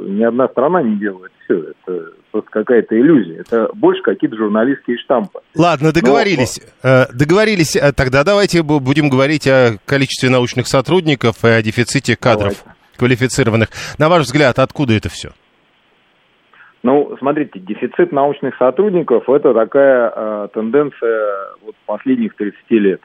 [0.08, 1.72] ни одна страна не делает все.
[1.86, 3.42] Это просто какая-то иллюзия.
[3.42, 5.40] Это больше какие-то журналистские штампы.
[5.56, 6.60] Ладно, договорились.
[6.84, 7.06] Но...
[7.14, 7.78] Договорились.
[7.96, 12.56] Тогда давайте будем говорить о количестве научных сотрудников и о дефиците кадров.
[12.64, 13.70] Давайте квалифицированных.
[13.98, 15.30] На ваш взгляд, откуда это все?
[16.84, 23.02] Ну, смотрите, дефицит научных сотрудников– это такая э, тенденция вот последних 30 лет.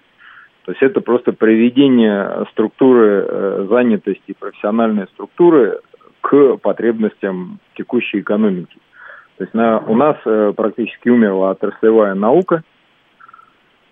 [0.64, 5.80] То есть это просто приведение структуры э, занятости, профессиональной структуры
[6.20, 8.78] к потребностям текущей экономики.
[9.38, 12.64] То есть на, у нас э, практически умерла отраслевая наука.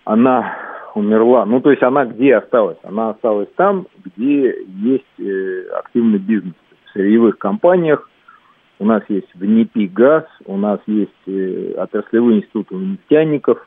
[0.03, 0.53] Она
[0.97, 1.45] умерла.
[1.45, 2.77] Ну, то есть она где осталась?
[2.83, 6.53] Она осталась там, где есть э, активный бизнес.
[6.85, 8.09] В сырьевых компаниях
[8.79, 13.65] у нас есть в НИПИ газ, у нас есть э, отраслевые институты нефтяников,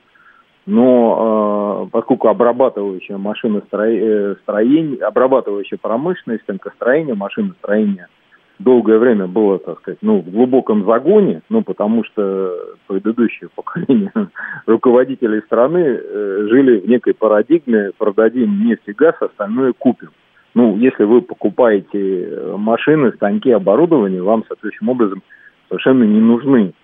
[0.66, 8.08] но э, поскольку обрабатывающая машиностроение, э, обрабатывающая промышленность, станкостроение, машиностроение
[8.61, 12.54] долгое время было, так сказать, ну, в глубоком загоне, ну, потому что
[12.87, 14.13] предыдущее поколение
[14.67, 20.11] руководителей страны э, жили в некой парадигме продадим нефть и газ, остальное купим.
[20.54, 25.23] Ну, если вы покупаете э, машины, станки, оборудование, вам соответствующим образом
[25.69, 26.75] совершенно не нужны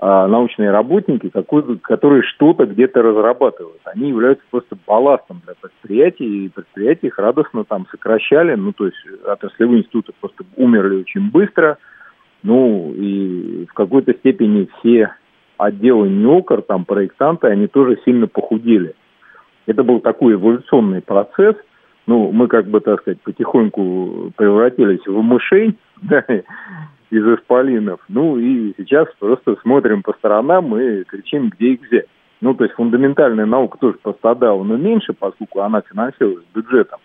[0.00, 3.80] научные работники, которые что-то где-то разрабатывают.
[3.84, 8.98] Они являются просто балластом для предприятий, и предприятия их радостно там сокращали, ну, то есть
[9.24, 11.78] отраслевые институты просто умерли очень быстро,
[12.42, 15.14] ну, и в какой-то степени все
[15.56, 18.94] отделы НИОКР, там, проектанты, они тоже сильно похудели.
[19.66, 21.56] Это был такой эволюционный процесс,
[22.06, 25.76] ну, мы как бы, так сказать, потихоньку превратились в мышей,
[27.10, 28.00] из исполинов.
[28.08, 32.06] Ну и сейчас просто смотрим по сторонам и кричим, где их взять.
[32.40, 37.00] Ну, то есть фундаментальная наука тоже пострадала, но меньше, поскольку она финансировалась бюджетом.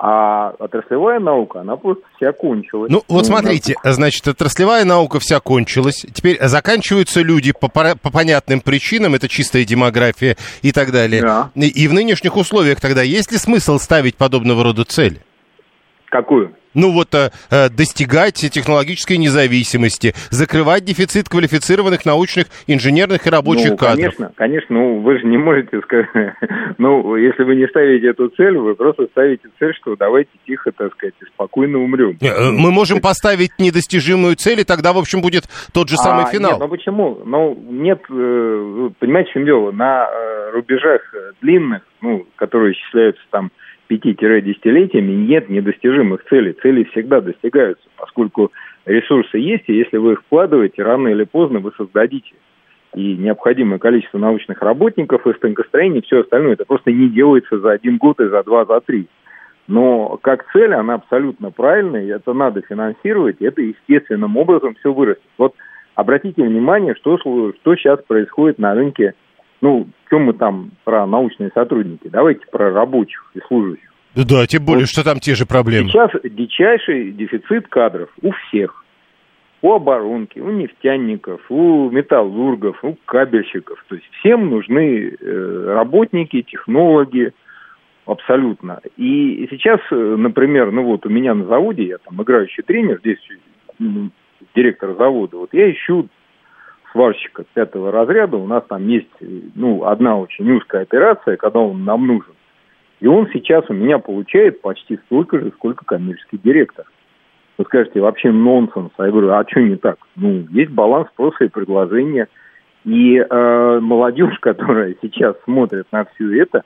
[0.00, 2.90] А отраслевая наука, она просто вся кончилась.
[2.90, 6.06] Ну, вот смотрите, значит, отраслевая наука вся кончилась.
[6.14, 11.22] Теперь заканчиваются люди по, по понятным причинам, это чистая демография и так далее.
[11.22, 11.50] Да.
[11.56, 15.20] И, и в нынешних условиях тогда есть ли смысл ставить подобного рода цели?
[16.06, 16.54] Какую?
[16.74, 23.76] Ну вот э, э, достигать технологической независимости, закрывать дефицит квалифицированных научных, инженерных и рабочих ну,
[23.76, 24.14] кадров.
[24.16, 26.08] Конечно, конечно, ну вы же не можете сказать,
[26.78, 30.92] ну если вы не ставите эту цель, вы просто ставите цель, что давайте тихо, так
[30.94, 32.16] сказать, спокойно умрем.
[32.20, 36.28] Э, мы можем поставить недостижимую цель, и тогда, в общем, будет тот же самый а,
[36.28, 36.52] финал.
[36.52, 37.22] Нет, ну почему?
[37.24, 39.70] Ну нет, понимаете, в чем дело?
[39.72, 40.08] На
[40.52, 41.00] рубежах
[41.40, 43.50] длинных, ну, которые исчисляются там
[43.90, 46.52] 5-10-летиями нет недостижимых целей.
[46.62, 48.52] Цели всегда достигаются, поскольку
[48.84, 52.34] ресурсы есть, и если вы их вкладываете, рано или поздно вы создадите
[52.94, 56.54] и необходимое количество научных работников, и станкостроение, и все остальное.
[56.54, 59.08] Это просто не делается за один год и за два, за три.
[59.66, 64.92] Но как цель она абсолютно правильная, и это надо финансировать, и это естественным образом все
[64.92, 65.22] вырастет.
[65.36, 65.54] Вот
[65.94, 69.14] обратите внимание, что, что сейчас происходит на рынке
[69.60, 72.08] ну, чем мы там про научные сотрудники?
[72.08, 73.88] Давайте про рабочих и служащих.
[74.14, 75.90] Да, тем более, вот что там те же проблемы.
[75.90, 78.84] Сейчас дичайший дефицит кадров у всех.
[79.60, 83.84] У оборонки, у нефтяников, у металлургов, у кабельщиков.
[83.88, 87.32] То есть всем нужны э, работники, технологи,
[88.06, 88.80] абсолютно.
[88.96, 93.18] И сейчас, э, например, ну вот у меня на заводе, я там играющий тренер, здесь
[94.54, 96.08] директор завода, вот я ищу
[96.92, 99.08] сварщика пятого разряда, у нас там есть,
[99.54, 102.34] ну, одна очень узкая операция, когда он нам нужен.
[103.00, 106.84] И он сейчас у меня получает почти столько же, сколько коммерческий директор.
[107.56, 108.90] Вы скажете, вообще нонсенс.
[108.96, 109.98] А я говорю, а что не так?
[110.16, 112.28] Ну, есть баланс спроса и предложения.
[112.84, 116.62] И э, молодежь, которая сейчас смотрит на все это,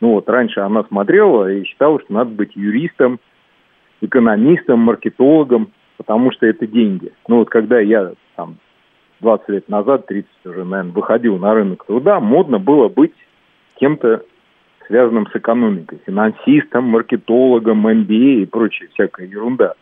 [0.00, 3.18] ну вот раньше она смотрела и считала, что надо быть юристом,
[4.02, 7.12] экономистом, маркетологом, потому что это деньги.
[7.28, 8.56] Ну вот когда я там
[9.20, 13.14] 20 лет назад, 30 уже, наверное, выходил на рынок труда, модно было быть
[13.76, 14.22] кем-то
[14.86, 19.74] связанным с экономикой, финансистом, маркетологом, MBA и прочая всякая ерунда.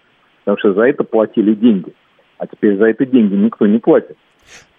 [0.44, 1.92] Потому что за это платили деньги.
[2.38, 4.16] А теперь за это деньги никто не платит.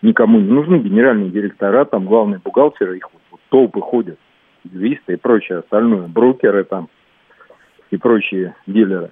[0.02, 4.20] Никому не нужны генеральные директора, там главные бухгалтеры, их вот, вот толпы ходят,
[4.64, 6.90] юристы и прочее остальное, брокеры там
[7.90, 9.12] и прочие дилеры.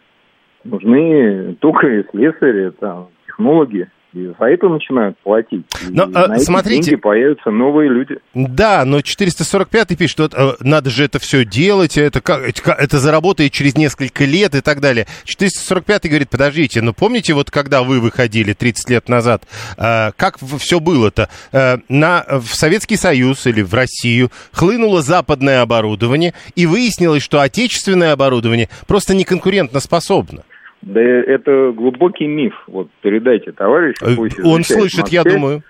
[0.64, 5.66] Нужны только слесари, там, технологи, и за это начинают платить.
[5.90, 8.18] Но, и а, на смотрите, деньги появятся новые люди.
[8.34, 14.26] Да, но 445 пишет, что надо же это все делать, это, это заработает через несколько
[14.26, 15.08] лет и так далее.
[15.26, 19.44] 445 говорит, подождите, но помните, вот когда вы выходили 30 лет назад,
[19.78, 21.30] э, как все было-то?
[21.52, 28.14] Э, на, в Советский Союз или в Россию хлынуло западное оборудование, и выяснилось, что отечественное
[28.14, 30.44] оборудование просто не конкурентно способно.
[30.84, 32.54] Да это глубокий миф.
[32.68, 34.06] Вот передайте товарищу.
[34.06, 35.64] Э, он слышит, я думаю.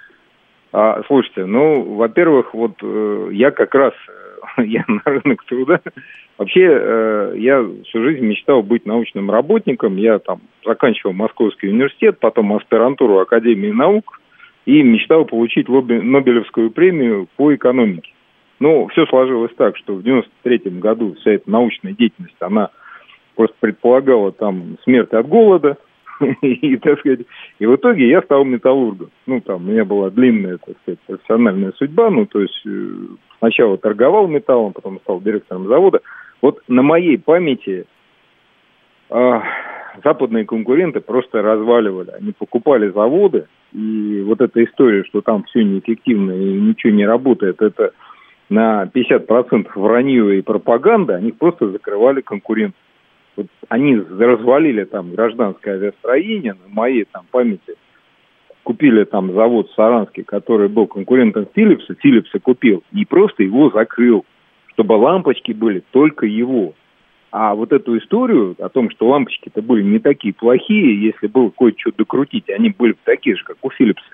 [0.71, 3.93] А, слушайте, ну, во-первых, вот э, я как раз
[4.57, 5.81] э, я на рынок труда.
[6.39, 9.97] Вообще, э, я всю жизнь мечтал быть научным работником.
[9.97, 14.19] Я там заканчивал Московский университет, потом аспирантуру Академии наук
[14.65, 18.11] и мечтал получить Нобелевскую премию по экономике.
[18.59, 22.69] Но все сложилось так, что в 93 году вся эта научная деятельность, она
[23.35, 25.77] просто предполагала там смерть от голода,
[26.41, 27.21] и, так сказать,
[27.59, 29.09] и в итоге я стал металлургом.
[29.25, 32.89] Ну, там, у меня была длинная, так сказать, профессиональная судьба, ну, то есть э,
[33.39, 36.01] сначала торговал металлом, потом стал директором завода.
[36.41, 37.85] Вот на моей памяти
[39.09, 39.39] э,
[40.03, 42.11] западные конкуренты просто разваливали.
[42.11, 47.61] Они покупали заводы, и вот эта история, что там все неэффективно и ничего не работает,
[47.61, 47.91] это
[48.49, 52.82] на 50% вранье и пропаганда, они просто закрывали конкуренцию.
[53.35, 57.75] Вот они развалили там гражданское авиастроение, на моей там памяти
[58.63, 64.25] купили там завод в Саранске, который был конкурентом Филипса, Филипса купил, и просто его закрыл,
[64.73, 66.73] чтобы лампочки были только его.
[67.31, 71.91] А вот эту историю о том, что лампочки-то были не такие плохие, если было кое-что
[71.97, 74.05] докрутить, они были такие же, как у Филипса,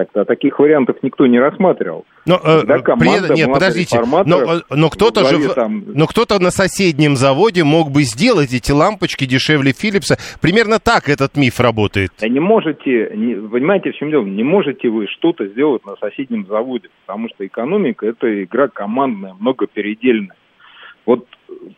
[0.00, 2.06] так-то таких вариантов никто не рассматривал.
[2.24, 3.36] Но, э, при...
[3.36, 5.84] Нет, подождите, но, э, но кто-то же, там...
[5.86, 10.16] но кто-то на соседнем заводе мог бы сделать эти лампочки дешевле Филипса.
[10.40, 12.12] Примерно так этот миф работает.
[12.18, 14.24] Да не можете, не, понимаете, в чем дело?
[14.24, 20.36] Не можете вы что-то сделать на соседнем заводе, потому что экономика– это игра командная, многопередельная.
[21.04, 21.26] Вот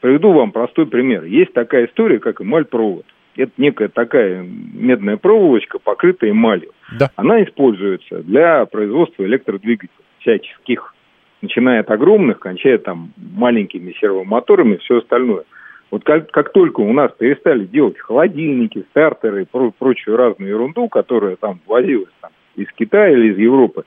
[0.00, 1.24] приведу вам простой пример.
[1.24, 3.04] Есть такая история, как эмаль-провод.
[3.36, 6.72] Это некая такая медная проволочка, покрытая эмалью.
[6.98, 7.10] Да.
[7.16, 10.94] Она используется для производства электродвигателей всяческих,
[11.40, 15.44] начиная от огромных, кончая там маленькими сервомоторами и все остальное.
[15.90, 20.88] Вот как, как только у нас перестали делать холодильники, стартеры и про, прочую разную ерунду,
[20.88, 23.84] которая там возилась там, из Китая или из Европы,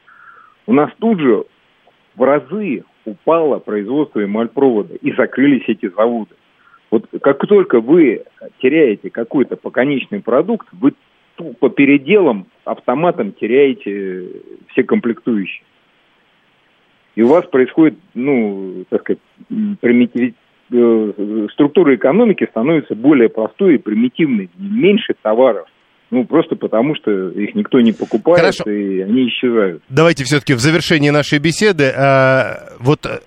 [0.68, 1.46] у нас тут же
[2.16, 6.36] в разы упало производство эмальпровода и закрылись эти заводы.
[6.96, 8.24] Вот как только вы
[8.62, 10.94] теряете какой-то поконечный продукт, вы
[11.60, 14.30] по переделам автоматом теряете
[14.72, 15.66] все комплектующие.
[17.16, 19.20] И у вас происходит, ну, так сказать,
[19.82, 20.36] примитив...
[20.72, 24.50] Э, структура экономики становится более простой и примитивной.
[24.58, 25.68] Меньше товаров,
[26.12, 28.70] ну, просто потому, что их никто не покупает, Хорошо.
[28.70, 29.84] и они исчезают.
[29.90, 31.92] Давайте все-таки в завершении нашей беседы.
[31.94, 33.20] Э, вот э,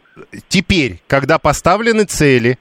[0.48, 2.56] теперь, когда поставлены цели,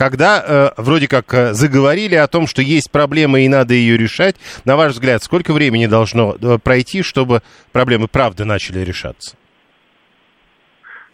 [0.00, 4.34] когда э, вроде как э, заговорили о том, что есть проблема и надо ее решать,
[4.64, 7.40] на ваш взгляд, сколько времени должно э, пройти, чтобы
[7.70, 9.36] проблемы правда начали решаться?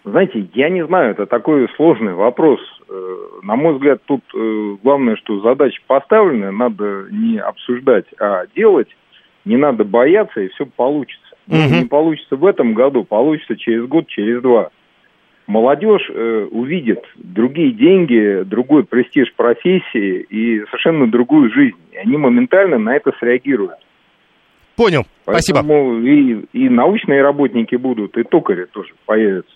[0.05, 2.61] Знаете, я не знаю, это такой сложный вопрос.
[2.89, 4.23] Э, на мой взгляд, тут
[4.85, 8.89] главное, что задача поставлена, надо не обсуждать, а делать.
[9.45, 11.35] Не надо бояться, и все получится.
[11.49, 11.57] Угу.
[11.57, 14.71] Не получится в этом году, получится через год, через два.
[15.47, 21.77] Молодежь э, увидит другие деньги, другой престиж профессии и совершенно другую жизнь.
[21.93, 23.77] И они моментально на это среагируют.
[24.77, 26.09] Понял, Поэтому спасибо.
[26.09, 29.55] И, и научные работники будут, и токари тоже появятся.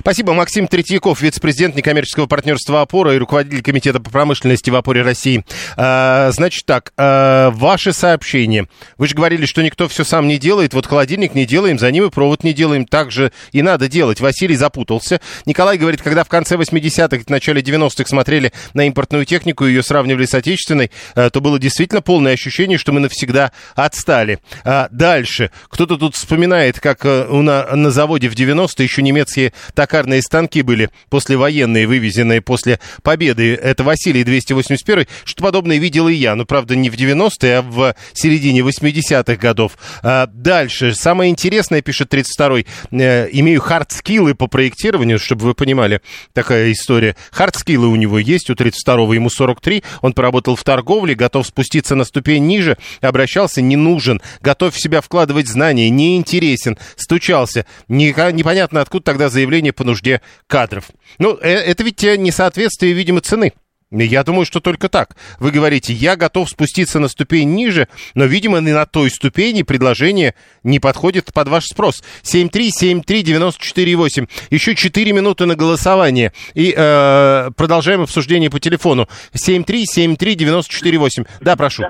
[0.00, 0.32] Спасибо.
[0.32, 5.44] Максим Третьяков, вице-президент некоммерческого партнерства «Опора» и руководитель Комитета по промышленности в «Опоре России».
[5.76, 8.66] А, значит так, а, ваши сообщения.
[8.96, 10.72] Вы же говорили, что никто все сам не делает.
[10.72, 12.86] Вот холодильник не делаем, за ним и провод не делаем.
[12.86, 14.20] Так же и надо делать.
[14.20, 15.20] Василий запутался.
[15.44, 20.24] Николай говорит, когда в конце 80-х, в начале 90-х смотрели на импортную технику, ее сравнивали
[20.24, 24.38] с отечественной, а, то было действительно полное ощущение, что мы навсегда отстали.
[24.64, 25.50] А, дальше.
[25.68, 29.52] Кто-то тут вспоминает, как э, на, на заводе в 90-е еще немецкие
[29.90, 33.54] токарные станки были послевоенные, вывезенные после победы.
[33.54, 35.06] Это Василий 281.
[35.24, 36.36] Что подобное видел и я.
[36.36, 39.76] Но, правда, не в 90-е, а в середине 80-х годов.
[40.04, 40.94] А дальше.
[40.94, 46.00] Самое интересное, пишет 32-й, э, имею hard skill ы по проектированию, чтобы вы понимали,
[46.34, 47.16] такая история.
[47.32, 49.82] Hard skill ы у него есть, у 32-го ему 43.
[50.02, 55.00] Он поработал в торговле, готов спуститься на ступень ниже, обращался, не нужен, готов в себя
[55.00, 57.66] вкладывать знания, не интересен, стучался.
[57.88, 60.90] Непонятно, откуда тогда заявление увольнения по нужде кадров.
[61.18, 63.52] Ну, э, это ведь несоответствие, видимо, цены.
[63.92, 65.16] Я думаю, что только так.
[65.40, 70.36] Вы говорите, я готов спуститься на ступень ниже, но, видимо, не на той ступени предложение
[70.62, 72.00] не подходит под ваш спрос.
[72.22, 74.28] 7373948.
[74.50, 76.32] Еще 4 минуты на голосование.
[76.54, 79.08] И э, продолжаем обсуждение по телефону.
[79.34, 81.26] 7373948.
[81.40, 81.82] Да, прошу.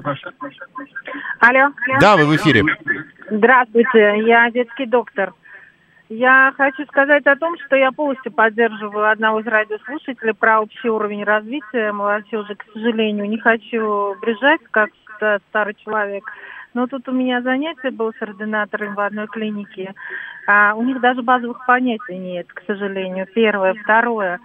[1.40, 1.68] Алло.
[2.00, 2.62] Да, вы в эфире.
[3.30, 5.34] Здравствуйте, я детский доктор.
[6.12, 11.22] Я хочу сказать о том, что я полностью поддерживаю одного из радиослушателей про общий уровень
[11.22, 12.56] развития молодежи.
[12.56, 14.90] К сожалению, не хочу брежать, как
[15.50, 16.24] старый человек.
[16.74, 19.94] Но тут у меня занятие было с ординатором в одной клинике.
[20.48, 23.28] А у них даже базовых понятий нет, к сожалению.
[23.32, 23.74] Первое.
[23.74, 24.40] Второе.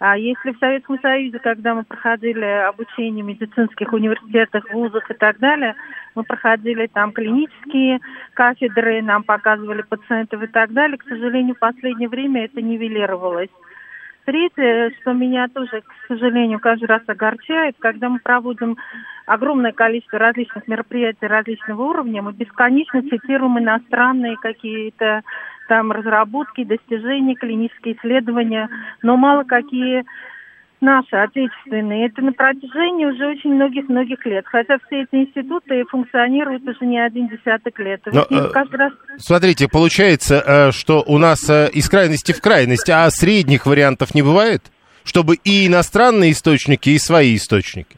[0.00, 5.38] А если в Советском Союзе, когда мы проходили обучение в медицинских университетах, вузах и так
[5.38, 5.74] далее,
[6.14, 8.00] мы проходили там клинические
[8.32, 13.50] кафедры, нам показывали пациентов и так далее, к сожалению, в последнее время это нивелировалось.
[14.24, 18.78] Третье, что меня тоже, к сожалению, каждый раз огорчает, когда мы проводим
[19.26, 25.22] огромное количество различных мероприятий различного уровня, мы бесконечно цитируем иностранные какие-то
[25.70, 28.68] там разработки, достижения, клинические исследования,
[29.02, 30.04] но мало какие
[30.80, 32.08] наши, отечественные.
[32.08, 34.46] Это на протяжении уже очень многих-многих лет.
[34.48, 38.00] Хотя все эти институты функционируют уже не один десяток лет.
[38.06, 38.92] Но, э, каждый раз...
[39.18, 44.22] Смотрите, получается, э, что у нас э, из крайности в крайность, а средних вариантов не
[44.22, 44.62] бывает?
[45.04, 47.96] Чтобы и иностранные источники, и свои источники?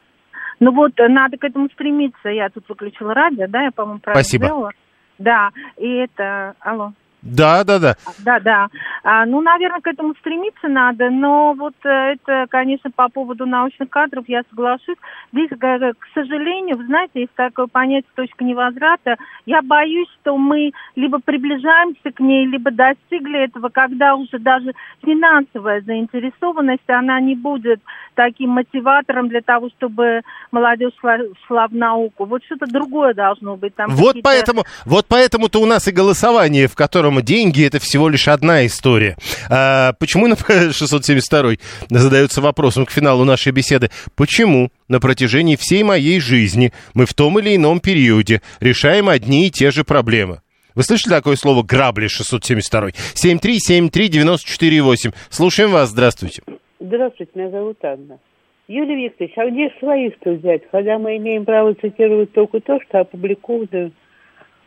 [0.60, 2.28] Ну вот, надо к этому стремиться.
[2.28, 4.44] Я тут выключила радио, да, я, по-моему, правильно Спасибо.
[4.44, 4.70] сделала.
[5.18, 6.54] Да, и это...
[6.60, 6.92] Алло.
[7.22, 7.96] Да, да, да.
[8.18, 8.68] Да, да.
[9.04, 13.90] А, ну, наверное, к этому стремиться надо, но вот э, это, конечно, по поводу научных
[13.90, 14.96] кадров я соглашусь.
[15.32, 19.16] Здесь, к к сожалению, вы знаете, есть такое понятие точка невозврата.
[19.46, 24.72] Я боюсь, что мы либо приближаемся к ней, либо достигли этого, когда уже даже
[25.04, 27.80] финансовая заинтересованность, она не будет
[28.14, 32.24] таким мотиватором для того, чтобы молодежь шла, шла в науку.
[32.24, 33.74] Вот что-то другое должно быть.
[33.76, 38.28] Там Вот поэтому, вот поэтому-то у нас и голосование, в котором деньги это всего лишь
[38.28, 39.16] одна история.
[39.50, 40.36] А, почему на
[40.72, 41.56] 672
[41.90, 43.90] задается вопросом к финалу нашей беседы?
[44.16, 49.50] Почему на протяжении всей моей жизни мы в том или ином периоде решаем одни и
[49.50, 50.40] те же проблемы?
[50.74, 52.92] Вы слышали такое слово «грабли» 672?
[53.14, 55.14] 7373948.
[55.28, 56.42] Слушаем вас, здравствуйте.
[56.80, 58.18] Здравствуйте, меня зовут Анна.
[58.68, 63.90] Юрий Викторович, а где своих-то взять, когда мы имеем право цитировать только то, что опубликовано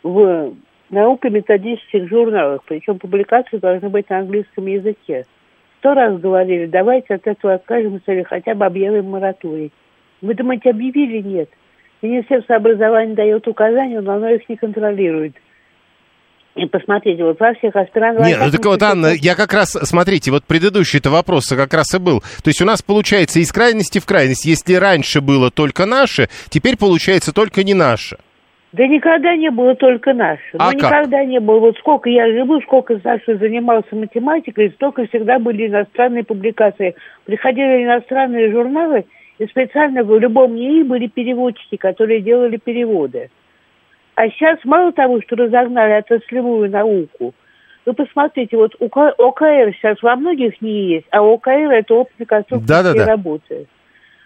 [0.03, 0.53] в
[0.89, 5.25] наукометодических журналах, причем публикации должны быть на английском языке.
[5.79, 9.71] Сто раз говорили, давайте от этого откажемся или хотя бы объявим мораторий.
[10.21, 11.21] Вы думаете, объявили?
[11.21, 11.49] Нет.
[12.01, 15.35] Министерство образования дает указания, но оно их не контролирует.
[16.55, 18.25] И посмотрите, вот во всех аспирантах...
[18.25, 21.99] Нет, ну так вот, Анна, я как раз, смотрите, вот предыдущий-то вопрос как раз и
[21.99, 22.21] был.
[22.21, 24.45] То есть у нас получается из крайности в крайность.
[24.45, 28.17] Если раньше было только наше, теперь получается только не наше.
[28.75, 30.57] Да никогда не было только наше.
[30.57, 30.91] А ну, как?
[30.91, 31.59] никогда не было.
[31.59, 36.93] Вот сколько я живу, сколько Саша занимался математикой, столько всегда были иностранные публикации.
[37.23, 39.05] Приходили иностранные журналы,
[39.39, 43.29] и специально в любом НИИ были переводчики, которые делали переводы.
[44.15, 47.33] А сейчас мало того, что разогнали отраслевую науку,
[47.85, 53.05] вы посмотрите, вот ОКР сейчас во многих НИИ есть, а ОКР это опытно-конструкторские Да-да-да.
[53.05, 53.67] работы.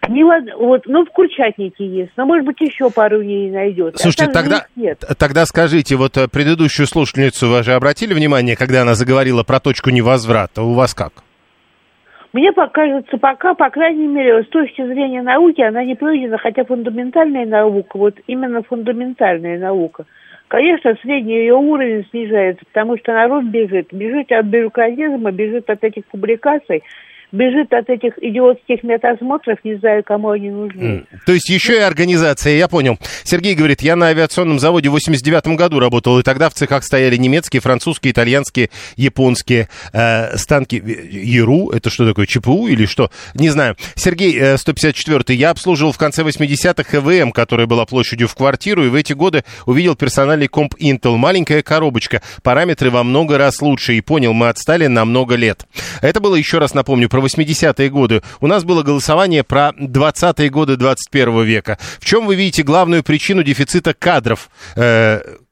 [0.09, 3.97] Не во- вот, ну, в Курчатнике есть, но, может быть, еще пару НИИ найдет.
[3.99, 5.03] Слушайте, тогда, Нет.
[5.19, 9.91] тогда скажите, вот э, предыдущую слушательницу вы же обратили внимание, когда она заговорила про точку
[9.91, 10.63] невозврата?
[10.63, 11.13] У вас как?
[12.33, 17.45] Мне покажется, пока, по крайней мере, с точки зрения науки, она не пройдена, хотя фундаментальная
[17.45, 20.05] наука, вот именно фундаментальная наука,
[20.47, 23.87] конечно, средний ее уровень снижается, потому что народ бежит.
[23.91, 26.83] Бежит от бюрократизма, бежит от этих публикаций,
[27.31, 31.05] бежит от этих идиотских медосмотров, не знаю, кому они нужны.
[31.25, 32.97] То есть еще и организация, я понял.
[33.23, 37.17] Сергей говорит, я на авиационном заводе в 89 году работал, и тогда в цехах стояли
[37.17, 40.77] немецкие, французские, итальянские, японские э, станки.
[40.77, 43.11] ЕРУ, это что такое, ЧПУ или что?
[43.33, 43.75] Не знаю.
[43.95, 48.89] Сергей, э, 154 я обслуживал в конце 80-х ЭВМ, которая была площадью в квартиру, и
[48.89, 51.17] в эти годы увидел персональный комп Intel.
[51.17, 55.65] Маленькая коробочка, параметры во много раз лучше, и понял, мы отстали на много лет.
[56.01, 58.21] Это было, еще раз напомню, про 80-е годы.
[58.39, 61.77] У нас было голосование про 20-е годы 21 века.
[61.99, 64.49] В чем вы видите главную причину дефицита кадров?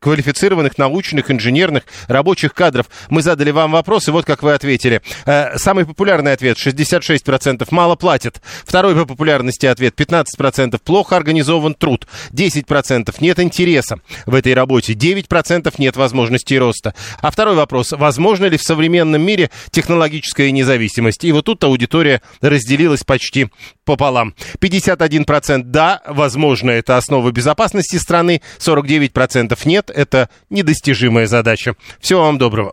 [0.07, 2.85] Квалифицированных научных, инженерных, рабочих кадров.
[3.09, 5.01] Мы задали вам вопрос, и вот как вы ответили.
[5.25, 8.41] Э, самый популярный ответ 66% мало платят.
[8.63, 12.07] Второй по популярности ответ 15% плохо организован труд.
[12.31, 14.93] 10% нет интереса в этой работе.
[14.93, 16.95] 9% нет возможности роста.
[17.19, 17.91] А второй вопрос.
[17.91, 21.25] Возможно ли в современном мире технологическая независимость?
[21.25, 23.49] И вот тут аудитория разделилась почти
[23.83, 24.35] пополам.
[24.61, 28.41] 51% да, возможно, это основа безопасности страны.
[28.59, 31.75] 49% нет, это недостижимая задача.
[31.99, 32.71] Всего вам доброго.